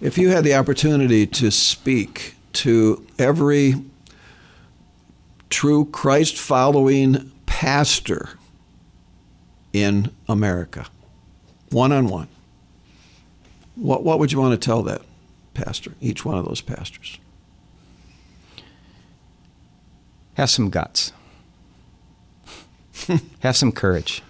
If 0.01 0.17
you 0.17 0.31
had 0.31 0.45
the 0.45 0.55
opportunity 0.55 1.27
to 1.27 1.51
speak 1.51 2.35
to 2.55 3.07
every 3.19 3.75
true 5.51 5.85
Christ 5.87 6.39
following 6.39 7.31
pastor 7.47 8.31
in 9.73 10.11
America, 10.29 10.87
one 11.71 11.93
on 11.93 12.09
one, 12.09 12.29
what, 13.75 14.05
what 14.05 14.19
would 14.19 14.33
you 14.33 14.41
want 14.41 14.61
to 14.61 14.65
tell 14.65 14.83
that 14.85 15.03
pastor, 15.55 15.93
each 16.01 16.25
one 16.25 16.39
of 16.39 16.47
those 16.47 16.61
pastors? 16.61 17.19
Have 20.35 20.49
some 20.49 20.71
guts. 20.71 21.13
Have 23.41 23.57
some 23.57 23.73
courage. 23.73 24.23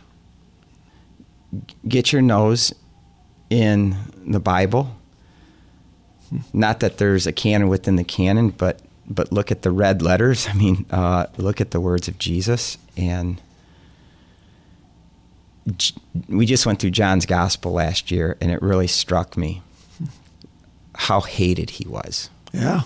Get 1.86 2.12
your 2.12 2.22
nose 2.22 2.72
in 3.48 3.96
the 4.26 4.40
Bible. 4.40 4.96
Not 6.52 6.80
that 6.80 6.98
there's 6.98 7.26
a 7.26 7.32
canon 7.32 7.68
within 7.68 7.96
the 7.96 8.04
canon, 8.04 8.50
but 8.50 8.80
but 9.08 9.32
look 9.32 9.50
at 9.50 9.62
the 9.62 9.72
red 9.72 10.02
letters. 10.02 10.46
I 10.50 10.54
mean, 10.54 10.86
uh, 10.90 11.26
look 11.36 11.60
at 11.60 11.72
the 11.72 11.80
words 11.80 12.06
of 12.06 12.18
Jesus, 12.18 12.78
and 12.96 13.40
J- 15.76 15.96
we 16.28 16.46
just 16.46 16.64
went 16.64 16.78
through 16.78 16.90
John's 16.90 17.26
Gospel 17.26 17.72
last 17.72 18.10
year, 18.10 18.36
and 18.40 18.50
it 18.50 18.62
really 18.62 18.86
struck 18.86 19.36
me 19.36 19.62
how 20.94 21.20
hated 21.20 21.70
he 21.70 21.88
was. 21.88 22.30
Yeah. 22.52 22.82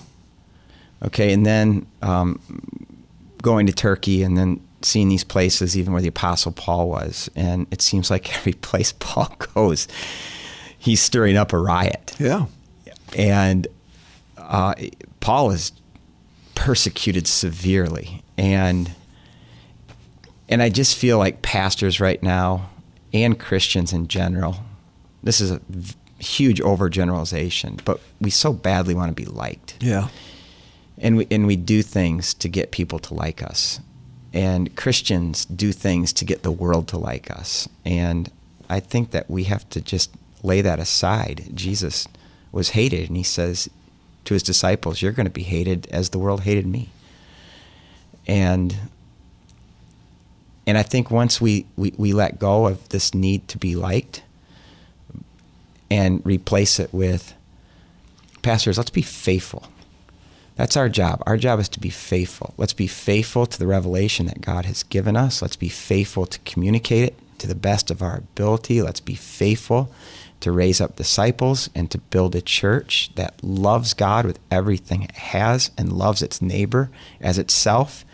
Okay, 1.05 1.33
and 1.33 1.45
then 1.45 1.87
um, 2.01 2.41
going 3.43 3.67
to 3.67 3.73
Turkey, 3.73 4.23
and 4.23 4.39
then 4.39 4.64
seeing 4.85 5.09
these 5.09 5.25
places, 5.25 5.77
even 5.77 5.93
where 5.93 6.03
the 6.03 6.09
Apostle 6.09 6.53
Paul 6.53 6.89
was, 6.89 7.31
and 7.37 7.67
it 7.71 7.81
seems 7.83 8.11
like 8.11 8.37
every 8.37 8.53
place 8.69 8.93
Paul 8.99 9.35
goes, 9.55 9.89
he's 10.79 11.01
stirring 11.01 11.37
up 11.37 11.53
a 11.53 11.59
riot. 11.59 12.15
Yeah. 12.19 12.47
And 13.17 13.67
uh, 14.37 14.75
Paul 15.21 15.51
is 15.53 15.73
persecuted 16.55 17.27
severely, 17.27 18.23
and 18.37 18.91
and 20.49 20.63
I 20.63 20.69
just 20.69 20.97
feel 20.97 21.19
like 21.19 21.43
pastors 21.43 22.01
right 22.01 22.23
now 22.23 22.69
and 23.13 23.39
Christians 23.39 23.93
in 23.93 24.09
general, 24.09 24.57
this 25.23 25.41
is 25.41 25.51
a 25.53 25.61
huge 26.19 26.61
overgeneralization, 26.61 27.83
but 27.85 28.01
we 28.21 28.31
so 28.31 28.53
badly 28.53 28.95
want 28.95 29.15
to 29.15 29.15
be 29.15 29.25
liked 29.31 29.77
Yeah. 29.81 30.09
and 30.99 31.17
we 31.17 31.27
and 31.31 31.47
we 31.47 31.57
do 31.57 31.83
things 31.83 32.35
to 32.35 32.49
get 32.49 32.71
people 32.73 32.99
to 33.01 33.15
like 33.15 33.43
us 33.43 33.81
and 34.35 34.75
christians 34.77 35.47
do 35.47 35.73
things 35.73 36.13
to 36.13 36.25
get 36.25 36.43
the 36.43 36.51
world 36.51 36.89
to 36.89 36.99
like 36.99 37.31
us. 37.31 37.69
And 37.85 38.31
i 38.69 38.81
think 38.81 39.13
that 39.13 39.31
we 39.31 39.45
have 39.45 39.69
to 39.71 39.81
just 39.81 40.11
lay 40.43 40.61
that 40.61 40.79
aside. 40.79 41.51
Jesus 41.55 42.07
was 42.53 42.71
hated 42.71 43.09
and 43.09 43.17
he 43.17 43.23
says 43.23 43.71
to 44.27 44.35
his 44.35 44.43
disciples 44.43 45.01
you're 45.01 45.13
going 45.13 45.27
to 45.27 45.31
be 45.31 45.45
hated 45.45 45.87
as 45.91 46.11
the 46.11 46.19
world 46.19 46.43
hated 46.43 46.67
me. 46.67 46.91
And 48.27 48.77
and 50.67 50.79
i 50.79 50.83
think 50.83 51.11
once 51.11 51.41
we, 51.41 51.67
we, 51.77 51.93
we 51.97 52.13
let 52.13 52.39
go 52.39 52.67
of 52.67 52.89
this 52.89 53.15
need 53.15 53.47
to 53.49 53.59
be 53.59 53.75
liked 53.77 54.23
and 55.91 56.25
replace 56.25 56.79
it 56.81 56.93
with 56.93 57.35
pastors 58.43 58.79
let's 58.79 58.91
be 58.91 59.03
faithful 59.03 59.69
that's 60.57 60.77
our 60.77 60.89
job. 60.89 61.23
Our 61.27 61.37
job 61.37 61.59
is 61.59 61.69
to 61.71 61.81
be 61.81 61.91
faithful. 61.91 62.55
Let's 62.57 62.73
be 62.73 62.87
faithful 62.87 63.47
to 63.47 63.59
the 63.59 63.67
revelation 63.67 64.27
that 64.27 64.41
God 64.41 64.67
has 64.67 64.83
given 64.85 65.17
us. 65.17 65.43
Let's 65.43 65.57
be 65.57 65.69
faithful 65.69 66.27
to 66.27 66.39
communicate 66.41 67.05
it 67.05 67.19
to 67.39 67.47
the 67.49 67.55
best 67.55 67.91
of 67.91 68.03
our 68.03 68.19
ability. 68.19 68.81
Let's 68.81 69.01
be 69.01 69.17
faithful 69.17 69.93
to 70.41 70.53
raise 70.53 70.81
up 70.81 70.97
disciples 70.97 71.71
and 71.75 71.91
to 71.91 71.99
build 71.99 72.35
a 72.37 72.43
church 72.43 73.11
that 73.17 73.43
loves 73.43 73.95
God 73.95 74.27
with 74.27 74.39
everything 74.51 75.03
it 75.03 75.13
has 75.13 75.71
and 75.77 75.93
loves 75.93 76.23
its 76.23 76.41
neighbor 76.41 76.91
as 77.21 77.39
itself. 77.39 78.05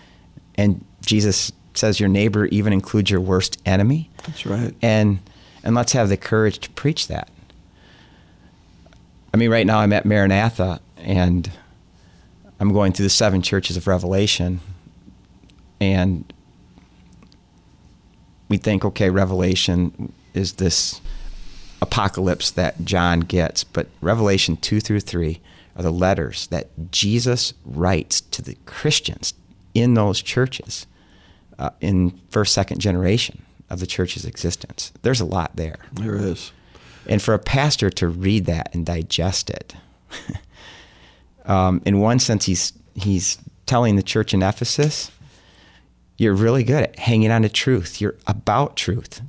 And 0.57 0.85
Jesus 1.05 1.53
says 1.75 2.01
your 2.01 2.09
neighbor 2.09 2.47
even 2.47 2.73
includes 2.73 3.11
your 3.11 3.21
worst 3.21 3.61
enemy. 3.67 4.11
That's 4.27 4.47
right. 4.47 4.75
And 4.81 5.19
and 5.63 5.75
let's 5.75 5.93
have 5.93 6.09
the 6.09 6.17
courage 6.17 6.59
to 6.61 6.71
preach 6.71 7.09
that. 7.09 7.29
I 9.35 9.37
mean, 9.37 9.51
right 9.51 9.67
now 9.67 9.81
I'm 9.81 9.93
at 9.93 10.07
Maranatha 10.07 10.81
and 10.97 11.51
I'm 12.61 12.73
going 12.73 12.93
through 12.93 13.07
the 13.07 13.11
seven 13.11 13.41
churches 13.43 13.77
of 13.77 13.87
Revelation, 13.87 14.61
and 15.81 16.31
we 18.49 18.59
think, 18.59 18.85
okay, 18.85 19.09
Revelation 19.09 20.13
is 20.35 20.55
this 20.55 21.01
apocalypse 21.81 22.51
that 22.51 22.85
John 22.85 23.21
gets, 23.21 23.65
but 23.65 23.89
Revelation 24.03 24.57
2 24.59 24.81
through 24.81 25.01
3 25.01 25.41
are 25.77 25.83
the 25.83 25.91
letters 25.91 26.47
that 26.49 26.91
Jesus 26.91 27.55
writes 27.65 28.21
to 28.21 28.43
the 28.43 28.57
Christians 28.67 29.33
in 29.73 29.95
those 29.95 30.21
churches 30.21 30.87
uh, 31.59 31.71
in 31.81 32.21
first, 32.29 32.53
second 32.53 32.81
generation 32.81 33.43
of 33.71 33.81
the 33.81 33.87
church's 33.87 34.25
existence. 34.25 34.93
There's 35.03 35.21
a 35.21 35.25
lot 35.25 35.57
there. 35.57 35.79
There 35.93 36.17
is. 36.17 36.53
And 37.07 37.23
for 37.23 37.35
a 37.35 37.39
pastor 37.39 37.89
to 37.91 38.09
read 38.09 38.47
that 38.47 38.75
and 38.75 38.85
digest 38.85 39.49
it, 39.49 39.75
um, 41.51 41.83
in 41.85 41.99
one 41.99 42.21
sense, 42.21 42.45
he's 42.45 42.73
he's 42.95 43.37
telling 43.67 43.97
the 43.97 44.03
church 44.05 44.33
in 44.33 44.43
Ephesus, 44.43 45.11
"You're 46.17 46.35
really 46.35 46.63
good 46.63 46.85
at 46.85 46.99
hanging 46.99 47.33
on 47.33 47.43
to 47.43 47.49
truth. 47.49 48.01
You're 48.01 48.15
about 48.29 48.77
truth, 48.77 49.21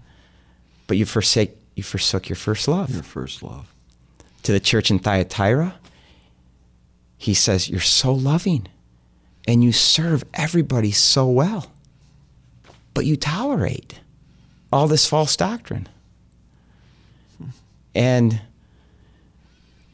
but 0.86 0.98
you 0.98 1.06
forsake 1.06 1.58
you 1.76 1.82
forsook 1.82 2.30
your 2.30 2.36
first 2.36 2.68
love." 2.68 2.92
Your 2.94 3.02
first 3.02 3.42
love. 3.42 3.74
To 4.44 4.52
the 4.52 4.60
church 4.60 4.92
in 4.92 5.00
Thyatira, 5.00 5.74
he 7.18 7.34
says, 7.34 7.70
"You're 7.70 7.80
so 7.80 8.14
loving, 8.14 8.68
and 9.48 9.64
you 9.64 9.72
serve 9.72 10.24
everybody 10.36 10.92
so 10.92 11.28
well, 11.28 11.72
but 12.94 13.08
you 13.08 13.16
tolerate 13.16 14.00
all 14.72 14.88
this 14.88 15.08
false 15.08 15.36
doctrine." 15.36 15.90
And 17.96 18.42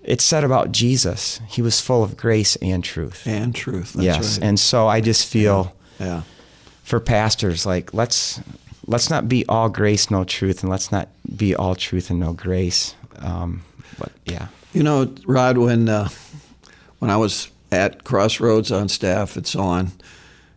it's 0.08 0.24
said 0.24 0.43
about 0.43 0.72
Jesus, 0.72 1.41
he 1.48 1.62
was 1.62 1.82
full 1.82 2.04
of 2.04 2.15
grace 2.17 2.56
and 2.58 2.84
truth. 2.84 3.28
And 3.28 3.54
truth. 3.54 3.93
That's 3.93 4.06
yes. 4.06 4.38
right. 4.38 4.48
And 4.48 4.60
so 4.60 4.88
I 4.88 5.02
just 5.02 5.28
feel 5.28 5.76
yeah. 6.00 6.24
for 6.84 7.00
pastors, 7.00 7.65
like 7.65 7.93
let's 7.93 8.39
let's 8.88 9.10
not 9.10 9.30
be 9.30 9.46
all 9.48 9.70
grace, 9.70 10.10
no 10.10 10.24
truth, 10.24 10.63
and 10.63 10.72
let's 10.72 10.91
not 10.91 11.10
be 11.36 11.54
all 11.56 11.76
truth 11.76 12.10
and 12.10 12.20
no 12.20 12.34
grace. 12.34 12.96
Um, 13.20 13.63
but 14.00 14.12
yeah. 14.26 14.48
You 14.74 14.84
know, 14.84 15.13
Rod, 15.26 15.58
when 15.58 15.89
uh, 15.89 16.10
when 17.00 17.12
I 17.12 17.17
was 17.17 17.50
at 17.72 18.04
Crossroads 18.04 18.72
on 18.72 18.89
staff 18.89 19.36
and 19.36 19.46
so 19.46 19.60
on, 19.60 19.91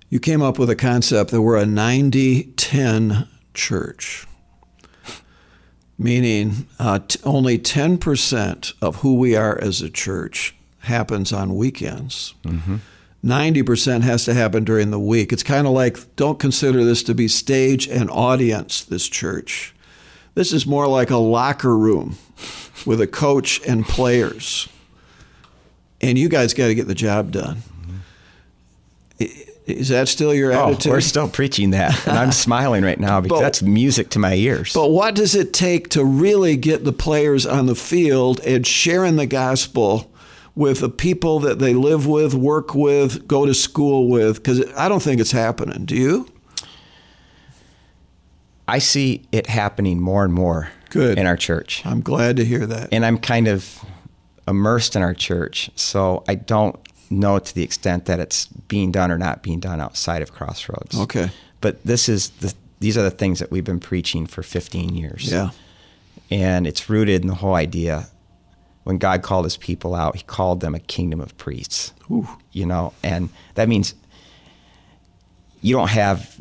you 0.09 0.21
came 0.21 0.43
up 0.43 0.59
with 0.59 0.71
a 0.71 0.77
concept 0.77 1.31
that 1.31 1.43
we're 1.43 1.59
a 1.59 1.65
90-10 1.65 3.27
church, 3.55 4.27
meaning 6.01 6.67
uh, 6.79 6.99
t- 7.07 7.21
only 7.25 7.59
10% 7.59 8.73
of 8.81 8.97
who 8.97 9.17
we 9.17 9.37
are 9.37 9.61
as 9.61 9.83
a 9.83 9.91
church 9.91 10.55
happens 10.81 11.31
on 11.31 11.55
weekends. 11.55 12.35
90% 13.23 14.01
has 14.01 14.25
to 14.25 14.33
happen 14.33 14.65
during 14.65 14.91
the 14.91 14.99
week. 14.99 15.31
It's 15.31 15.43
kind 15.43 15.67
of 15.67 15.75
like 15.75 16.17
don't 16.17 16.39
consider 16.39 16.83
this 16.85 17.03
to 17.03 17.15
be 17.15 17.29
stage 17.29 17.87
and 17.87 18.11
audience, 18.11 18.83
this 18.83 19.07
church. 19.09 19.75
This 20.35 20.55
is 20.55 20.67
more 20.67 20.87
like 20.87 21.11
a 21.11 21.19
locker 21.19 21.77
room 21.77 22.17
with 22.87 23.03
a 23.03 23.07
coach 23.07 23.61
and 23.69 23.85
players. 23.85 24.69
And 26.01 26.17
you 26.17 26.31
guys 26.31 26.55
got 26.55 26.69
to 26.69 26.75
get 26.75 26.87
the 26.87 26.95
job 26.95 27.31
done. 27.31 27.59
Is 29.79 29.89
that 29.89 30.09
still 30.09 30.35
your 30.35 30.51
attitude? 30.53 30.67
Oh, 30.69 30.73
attitude? 30.73 30.93
we're 30.93 31.01
still 31.01 31.29
preaching 31.29 31.71
that, 31.71 32.07
and 32.07 32.19
I'm 32.19 32.33
smiling 32.47 32.83
right 32.85 32.99
now 33.01 33.21
because 33.21 33.39
But- 33.39 33.43
that's 33.43 33.63
music 33.63 34.11
to 34.11 34.19
my 34.19 34.35
ears. 34.35 34.73
But 34.75 34.91
what 34.91 35.15
does 35.15 35.35
it 35.35 35.53
take 35.53 35.91
to 35.91 36.05
really 36.05 36.57
get 36.57 36.85
the 36.85 36.93
players 36.93 37.47
on 37.47 37.67
the 37.67 37.75
field 37.75 38.41
and 38.41 38.67
sharing 38.67 39.17
the 39.17 39.27
gospel 39.27 40.11
with 40.55 40.81
the 40.81 40.89
people 40.91 41.41
that 41.41 41.59
they 41.59 41.75
live 41.75 42.07
with, 42.07 42.35
work 42.35 42.75
with, 42.75 43.27
go 43.29 43.47
to 43.47 43.55
school 43.55 44.09
with? 44.09 44.37
Because 44.37 44.65
I 44.75 44.89
don't 44.89 45.03
think 45.03 45.21
it's 45.21 45.33
happening. 45.33 45.85
Do 45.85 45.95
you? 45.97 46.27
I 48.69 48.79
see 48.79 49.23
it 49.33 49.47
happening 49.49 50.01
more 50.01 50.25
and 50.25 50.33
more 50.33 50.69
Good. 50.91 51.19
in 51.19 51.27
our 51.27 51.37
church. 51.37 51.83
I'm 51.85 52.01
glad 52.03 52.37
to 52.37 52.45
hear 52.45 52.67
that. 52.67 52.91
and 52.93 53.05
I'm 53.05 53.19
kind 53.19 53.49
of 53.49 53.85
immersed 54.47 54.97
in 54.97 55.03
our 55.03 55.15
church, 55.15 55.71
so 55.75 56.25
I 56.29 56.35
don't 56.37 56.77
know 57.11 57.39
to 57.39 57.55
the 57.55 57.63
extent 57.63 58.07
that 58.07 58.21
it's 58.21 58.47
being 58.47 58.93
done 58.93 59.11
or 59.11 59.19
not 59.19 59.43
being 59.43 59.61
done 59.61 59.81
outside 59.81 60.23
of 60.23 60.33
Crossroads. 60.33 60.99
Okay. 60.99 61.31
But 61.61 61.83
this 61.85 62.09
is 62.09 62.31
the 62.31 62.55
these 62.79 62.97
are 62.97 63.03
the 63.03 63.11
things 63.11 63.41
that 63.41 63.51
we've 63.51 63.65
been 63.65 63.81
preaching 63.81 64.27
for 64.27 64.43
15 64.43 64.95
years. 64.95 65.31
Yeah. 65.31 65.51
And 66.31 66.67
it's 66.67 66.89
rooted 66.89 67.21
in 67.21 67.29
the 67.29 67.35
whole 67.35 67.55
idea 67.55 68.07
when 68.85 68.97
God 68.97 69.23
called 69.23 69.45
his 69.45 69.59
people 69.59 69.95
out, 69.95 70.17
he 70.17 70.23
called 70.23 70.61
them 70.61 70.75
a 70.75 70.81
kingdom 70.81 71.21
of 71.21 71.37
priests. 71.37 71.93
Ooh. 72.11 72.27
You 72.53 72.65
know, 72.65 72.95
and 73.03 73.29
that 73.55 73.69
means 73.69 73.95
you 75.61 75.77
don't 75.77 75.91
have 75.91 76.41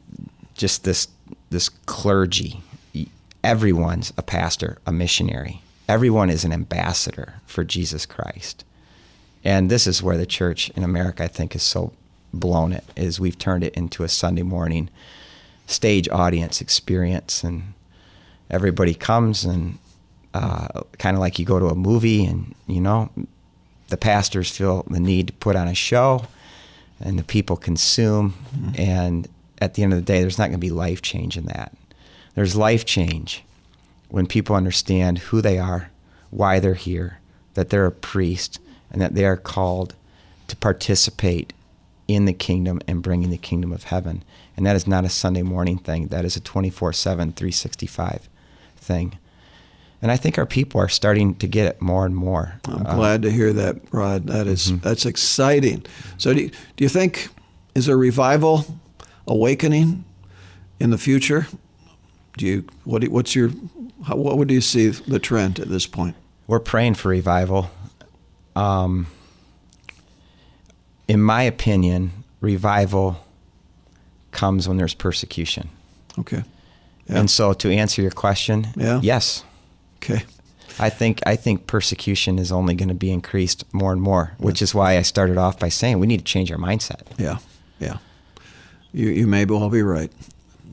just 0.56 0.84
this 0.84 1.08
this 1.50 1.70
clergy. 1.70 2.62
Everyone's 3.44 4.14
a 4.18 4.22
pastor, 4.24 4.78
a 4.86 4.92
missionary. 4.92 5.62
everyone 5.90 6.30
is 6.30 6.46
an 6.46 6.54
ambassador 6.54 7.34
for 7.48 7.64
Jesus 7.64 8.06
Christ. 8.06 8.64
And 9.44 9.70
this 9.70 9.88
is 9.88 10.04
where 10.04 10.18
the 10.18 10.26
church 10.26 10.70
in 10.72 10.84
America, 10.84 11.24
I 11.24 11.28
think, 11.28 11.56
is 11.56 11.64
so 11.64 11.94
blown 12.34 12.74
it, 12.74 12.84
is 12.96 13.20
we've 13.20 13.38
turned 13.38 13.64
it 13.64 13.74
into 13.74 14.04
a 14.04 14.10
Sunday 14.10 14.44
morning 14.44 14.90
stage 15.66 16.10
audience 16.10 16.62
experience. 16.62 17.44
And 17.44 17.74
everybody 18.50 18.94
comes 18.94 19.46
and 19.46 19.78
uh, 20.34 20.82
kind 20.98 21.16
of 21.16 21.22
like 21.22 21.40
you 21.40 21.46
go 21.46 21.60
to 21.60 21.68
a 21.68 21.76
movie 21.76 22.26
and, 22.26 22.54
you 22.68 22.82
know, 22.82 23.10
the 23.88 23.98
pastors 23.98 24.56
feel 24.56 24.84
the 24.84 25.00
need 25.00 25.28
to 25.28 25.34
put 25.34 25.56
on 25.56 25.68
a 25.68 25.74
show 25.74 26.26
and 27.00 27.18
the 27.18 27.24
people 27.24 27.56
consume. 27.56 28.36
Mm-hmm. 28.56 28.82
And 28.82 29.28
at 29.62 29.74
the 29.74 29.84
end 29.84 29.94
of 29.94 30.00
the 30.00 30.06
day, 30.06 30.22
there's 30.22 30.38
not 30.38 30.46
going 30.46 30.54
to 30.54 30.58
be 30.60 30.70
life 30.70 31.02
change 31.02 31.38
in 31.38 31.46
that. 31.46 31.76
There's 32.36 32.56
life 32.56 32.86
change 32.86 33.44
when 34.10 34.28
people 34.28 34.56
understand 34.56 35.20
who 35.20 35.42
they 35.42 35.58
are, 35.58 35.90
why 36.30 36.60
they're 36.60 36.74
here, 36.74 37.20
that 37.54 37.70
they're 37.70 37.86
a 37.86 37.92
priest, 37.92 38.60
and 38.92 39.02
that 39.02 39.16
they 39.16 39.26
are 39.26 39.38
called 39.38 39.96
to 40.48 40.56
participate 40.56 41.54
in 42.08 42.26
the 42.26 42.34
kingdom 42.34 42.82
and 42.88 43.04
bringing 43.04 43.30
the 43.30 43.38
kingdom 43.38 43.72
of 43.72 43.84
heaven. 43.84 44.24
And 44.58 44.66
that 44.66 44.76
is 44.76 44.88
not 44.88 45.06
a 45.06 45.10
Sunday 45.10 45.44
morning 45.44 45.78
thing, 45.78 46.08
that 46.08 46.26
is 46.26 46.36
a 46.36 46.40
24 46.40 46.94
7, 46.94 47.32
365 47.34 48.30
thing. 48.78 49.18
And 50.02 50.12
I 50.12 50.18
think 50.18 50.38
our 50.38 50.46
people 50.46 50.80
are 50.80 50.88
starting 50.88 51.36
to 51.36 51.48
get 51.48 51.68
it 51.68 51.82
more 51.82 52.06
and 52.06 52.16
more. 52.16 52.60
I'm 52.66 52.86
uh, 52.88 52.96
glad 52.96 53.22
to 53.24 53.32
hear 53.32 53.52
that, 53.54 53.78
Rod. 53.92 54.28
That 54.28 54.48
is, 54.48 54.68
mm-hmm. 54.68 54.80
that's 54.80 55.06
exciting. 55.06 55.86
So, 56.18 56.34
do 56.34 56.44
you, 56.44 56.50
do 56.78 56.86
you 56.86 56.90
think 56.90 57.28
is 57.76 57.88
a 57.88 57.98
revival 57.98 58.66
awakening 59.28 60.06
in 60.80 60.90
the 60.90 60.98
future? 60.98 61.48
Do 62.38 62.46
you 62.46 62.66
what 62.86 63.06
what's 63.10 63.36
your 63.36 63.52
how, 64.06 64.16
what 64.16 64.38
would 64.38 64.50
you 64.50 64.62
see 64.62 64.88
the 64.88 65.20
trend 65.20 65.60
at 65.60 65.68
this 65.68 65.86
point? 65.86 66.16
We're 66.48 66.60
praying 66.60 66.96
for 66.96 67.10
revival. 67.10 67.70
Um, 68.60 69.08
in 71.08 71.22
my 71.22 71.44
opinion, 71.44 72.12
revival 72.42 73.26
comes 74.32 74.68
when 74.68 74.78
there's 74.78 74.94
persecution. 74.94 75.70
Okay. 76.18 76.44
Yeah. 77.08 77.20
And 77.20 77.30
so, 77.30 77.54
to 77.54 77.72
answer 77.72 78.02
your 78.02 78.12
question, 78.12 78.68
yeah. 78.76 79.00
yes. 79.02 79.44
Okay. 79.98 80.24
I 80.80 80.90
think 80.90 81.20
I 81.26 81.36
think 81.36 81.68
persecution 81.68 82.40
is 82.40 82.52
only 82.52 82.74
going 82.74 82.90
to 82.90 82.96
be 82.96 83.12
increased 83.12 83.66
more 83.74 83.92
and 83.92 84.02
more, 84.02 84.34
which 84.38 84.62
is 84.62 84.74
why 84.74 84.98
I 84.98 85.02
started 85.02 85.38
off 85.38 85.60
by 85.60 85.70
saying 85.70 86.00
we 86.00 86.08
need 86.08 86.20
to 86.20 86.24
change 86.24 86.52
our 86.52 86.58
mindset. 86.58 87.02
Yeah, 87.18 87.40
yeah. 87.80 87.98
You 88.94 89.10
you 89.10 89.28
may 89.28 89.46
well 89.46 89.70
be 89.70 89.82
right. 89.82 90.12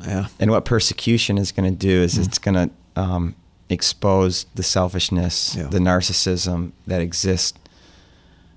Yeah. 0.07 0.27
And 0.38 0.51
what 0.51 0.64
persecution 0.64 1.38
is 1.38 1.51
going 1.51 1.68
to 1.70 1.77
do 1.77 2.03
is 2.03 2.18
mm. 2.18 2.27
it's 2.27 2.38
going 2.38 2.55
to 2.55 3.01
um, 3.01 3.35
expose 3.68 4.44
the 4.55 4.62
selfishness, 4.62 5.57
yeah. 5.57 5.64
the 5.64 5.79
narcissism 5.79 6.72
that 6.87 7.01
exists 7.01 7.59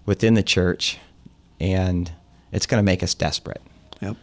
within 0.09 0.33
the 0.33 0.41
church, 0.41 0.97
and 1.59 2.11
it's 2.51 2.65
going 2.65 2.79
to 2.79 2.83
make 2.83 3.03
us 3.03 3.13
desperate. 3.13 3.61
Yep, 4.01 4.17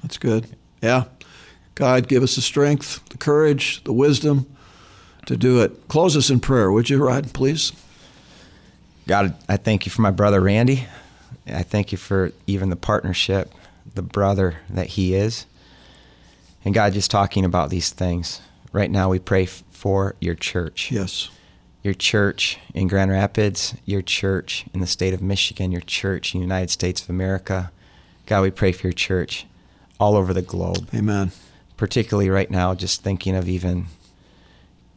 that's 0.00 0.16
good. 0.16 0.46
Yeah. 0.80 1.06
God, 1.74 2.06
give 2.06 2.22
us 2.22 2.36
the 2.36 2.40
strength, 2.40 3.04
the 3.08 3.18
courage, 3.18 3.82
the 3.82 3.92
wisdom 3.92 4.46
to 5.26 5.36
do 5.36 5.60
it. 5.60 5.88
Close 5.88 6.16
us 6.16 6.30
in 6.30 6.38
prayer, 6.38 6.70
would 6.70 6.88
you, 6.88 7.04
Rod, 7.04 7.34
please? 7.34 7.72
God, 9.08 9.34
I 9.48 9.56
thank 9.56 9.86
you 9.86 9.90
for 9.90 10.02
my 10.02 10.12
brother 10.12 10.40
Randy. 10.40 10.86
I 11.48 11.64
thank 11.64 11.90
you 11.90 11.98
for 11.98 12.30
even 12.46 12.70
the 12.70 12.76
partnership, 12.76 13.52
the 13.92 14.02
brother 14.02 14.58
that 14.70 14.86
he 14.90 15.16
is. 15.16 15.46
And 16.64 16.72
God, 16.72 16.92
just 16.92 17.10
talking 17.10 17.44
about 17.44 17.70
these 17.70 17.90
things. 17.90 18.40
Right 18.72 18.90
now, 18.90 19.08
we 19.08 19.18
pray 19.18 19.46
for 19.46 20.14
your 20.20 20.36
church. 20.36 20.92
Yes. 20.92 21.28
Your 21.84 21.94
church 21.94 22.58
in 22.72 22.88
Grand 22.88 23.12
Rapids, 23.12 23.74
your 23.84 24.02
church 24.02 24.64
in 24.72 24.80
the 24.80 24.86
state 24.86 25.14
of 25.14 25.22
Michigan, 25.22 25.70
your 25.70 25.82
church 25.82 26.34
in 26.34 26.40
the 26.40 26.44
United 26.44 26.70
States 26.70 27.02
of 27.02 27.10
America. 27.10 27.70
God, 28.26 28.40
we 28.40 28.50
pray 28.50 28.72
for 28.72 28.88
your 28.88 28.94
church 28.94 29.46
all 30.00 30.16
over 30.16 30.32
the 30.32 30.42
globe. 30.42 30.88
Amen. 30.94 31.30
Particularly 31.76 32.30
right 32.30 32.50
now, 32.50 32.74
just 32.74 33.02
thinking 33.02 33.36
of 33.36 33.48
even 33.48 33.86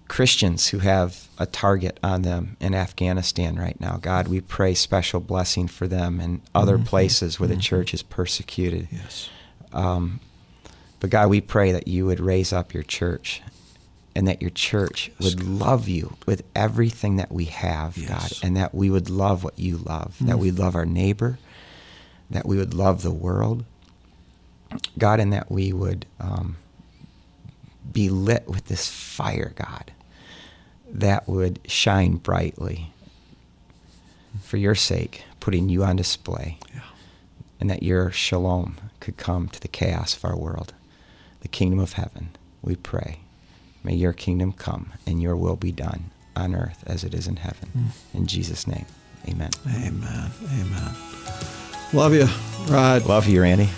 Christians 0.07 0.69
who 0.69 0.79
have 0.79 1.27
a 1.37 1.45
target 1.45 1.99
on 2.01 2.21
them 2.21 2.55
in 2.61 2.73
Afghanistan 2.73 3.57
right 3.57 3.79
now. 3.81 3.97
God, 3.97 4.29
we 4.29 4.39
pray 4.39 4.73
special 4.73 5.19
blessing 5.19 5.67
for 5.67 5.87
them 5.87 6.21
and 6.21 6.41
other 6.55 6.77
mm-hmm. 6.77 6.85
places 6.85 7.37
where 7.37 7.49
mm-hmm. 7.49 7.57
the 7.57 7.61
church 7.61 7.93
is 7.93 8.01
persecuted. 8.01 8.87
Yes. 8.91 9.29
Um, 9.73 10.21
but 11.01 11.09
God, 11.09 11.29
we 11.29 11.41
pray 11.41 11.73
that 11.73 11.87
you 11.87 12.05
would 12.05 12.21
raise 12.21 12.53
up 12.53 12.73
your 12.73 12.83
church 12.83 13.41
and 14.17 14.27
that 14.27 14.41
your 14.41 14.49
church 14.49 15.11
would 15.19 15.43
love 15.43 15.87
you 15.87 16.17
with 16.25 16.41
everything 16.55 17.17
that 17.17 17.31
we 17.31 17.45
have, 17.45 17.95
yes. 17.95 18.09
God, 18.09 18.31
and 18.41 18.57
that 18.57 18.73
we 18.73 18.89
would 18.89 19.11
love 19.11 19.43
what 19.43 19.59
you 19.59 19.77
love, 19.77 20.17
mm. 20.19 20.25
that 20.25 20.39
we 20.39 20.49
love 20.49 20.73
our 20.73 20.87
neighbor, 20.87 21.37
that 22.31 22.47
we 22.47 22.57
would 22.57 22.73
love 22.73 23.03
the 23.03 23.11
world, 23.11 23.63
God, 24.97 25.19
and 25.19 25.31
that 25.33 25.51
we 25.51 25.71
would 25.71 26.07
um, 26.19 26.57
be 27.91 28.09
lit 28.09 28.47
with 28.47 28.65
this 28.65 28.89
fire, 28.89 29.53
God, 29.55 29.91
that 30.89 31.29
would 31.29 31.59
shine 31.67 32.15
brightly 32.15 32.91
for 34.41 34.57
your 34.57 34.73
sake, 34.73 35.25
putting 35.39 35.69
you 35.69 35.83
on 35.83 35.95
display, 35.95 36.57
yeah. 36.73 36.81
and 37.59 37.69
that 37.69 37.83
your 37.83 38.09
shalom 38.09 38.77
could 38.99 39.17
come 39.17 39.47
to 39.49 39.59
the 39.59 39.67
chaos 39.67 40.17
of 40.17 40.25
our 40.25 40.35
world 40.35 40.73
the 41.41 41.47
kingdom 41.47 41.77
of 41.77 41.93
heaven, 41.93 42.31
we 42.63 42.75
pray. 42.75 43.19
May 43.87 43.95
your 43.95 44.11
kingdom 44.11 44.51
come 44.51 44.91
and 45.05 45.21
your 45.21 45.37
will 45.37 45.55
be 45.55 45.71
done 45.71 46.11
on 46.35 46.53
earth 46.53 46.83
as 46.85 47.05
it 47.05 47.13
is 47.13 47.25
in 47.25 47.37
heaven. 47.37 47.69
Mm. 47.73 48.15
In 48.15 48.27
Jesus' 48.27 48.67
name, 48.67 48.85
amen. 49.29 49.49
Amen. 49.65 50.29
Amen. 50.59 50.95
Love 51.93 52.13
you, 52.13 52.27
Rod. 52.69 53.05
Love 53.05 53.29
you, 53.29 53.41
Randy. 53.41 53.67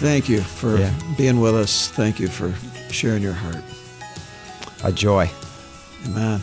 Thank 0.00 0.30
you 0.30 0.40
for 0.40 0.78
yeah. 0.78 0.98
being 1.18 1.38
with 1.38 1.54
us. 1.54 1.88
Thank 1.88 2.18
you 2.18 2.28
for 2.28 2.54
sharing 2.90 3.22
your 3.22 3.34
heart. 3.34 3.62
A 4.84 4.90
joy. 4.90 5.28
Amen. 6.06 6.40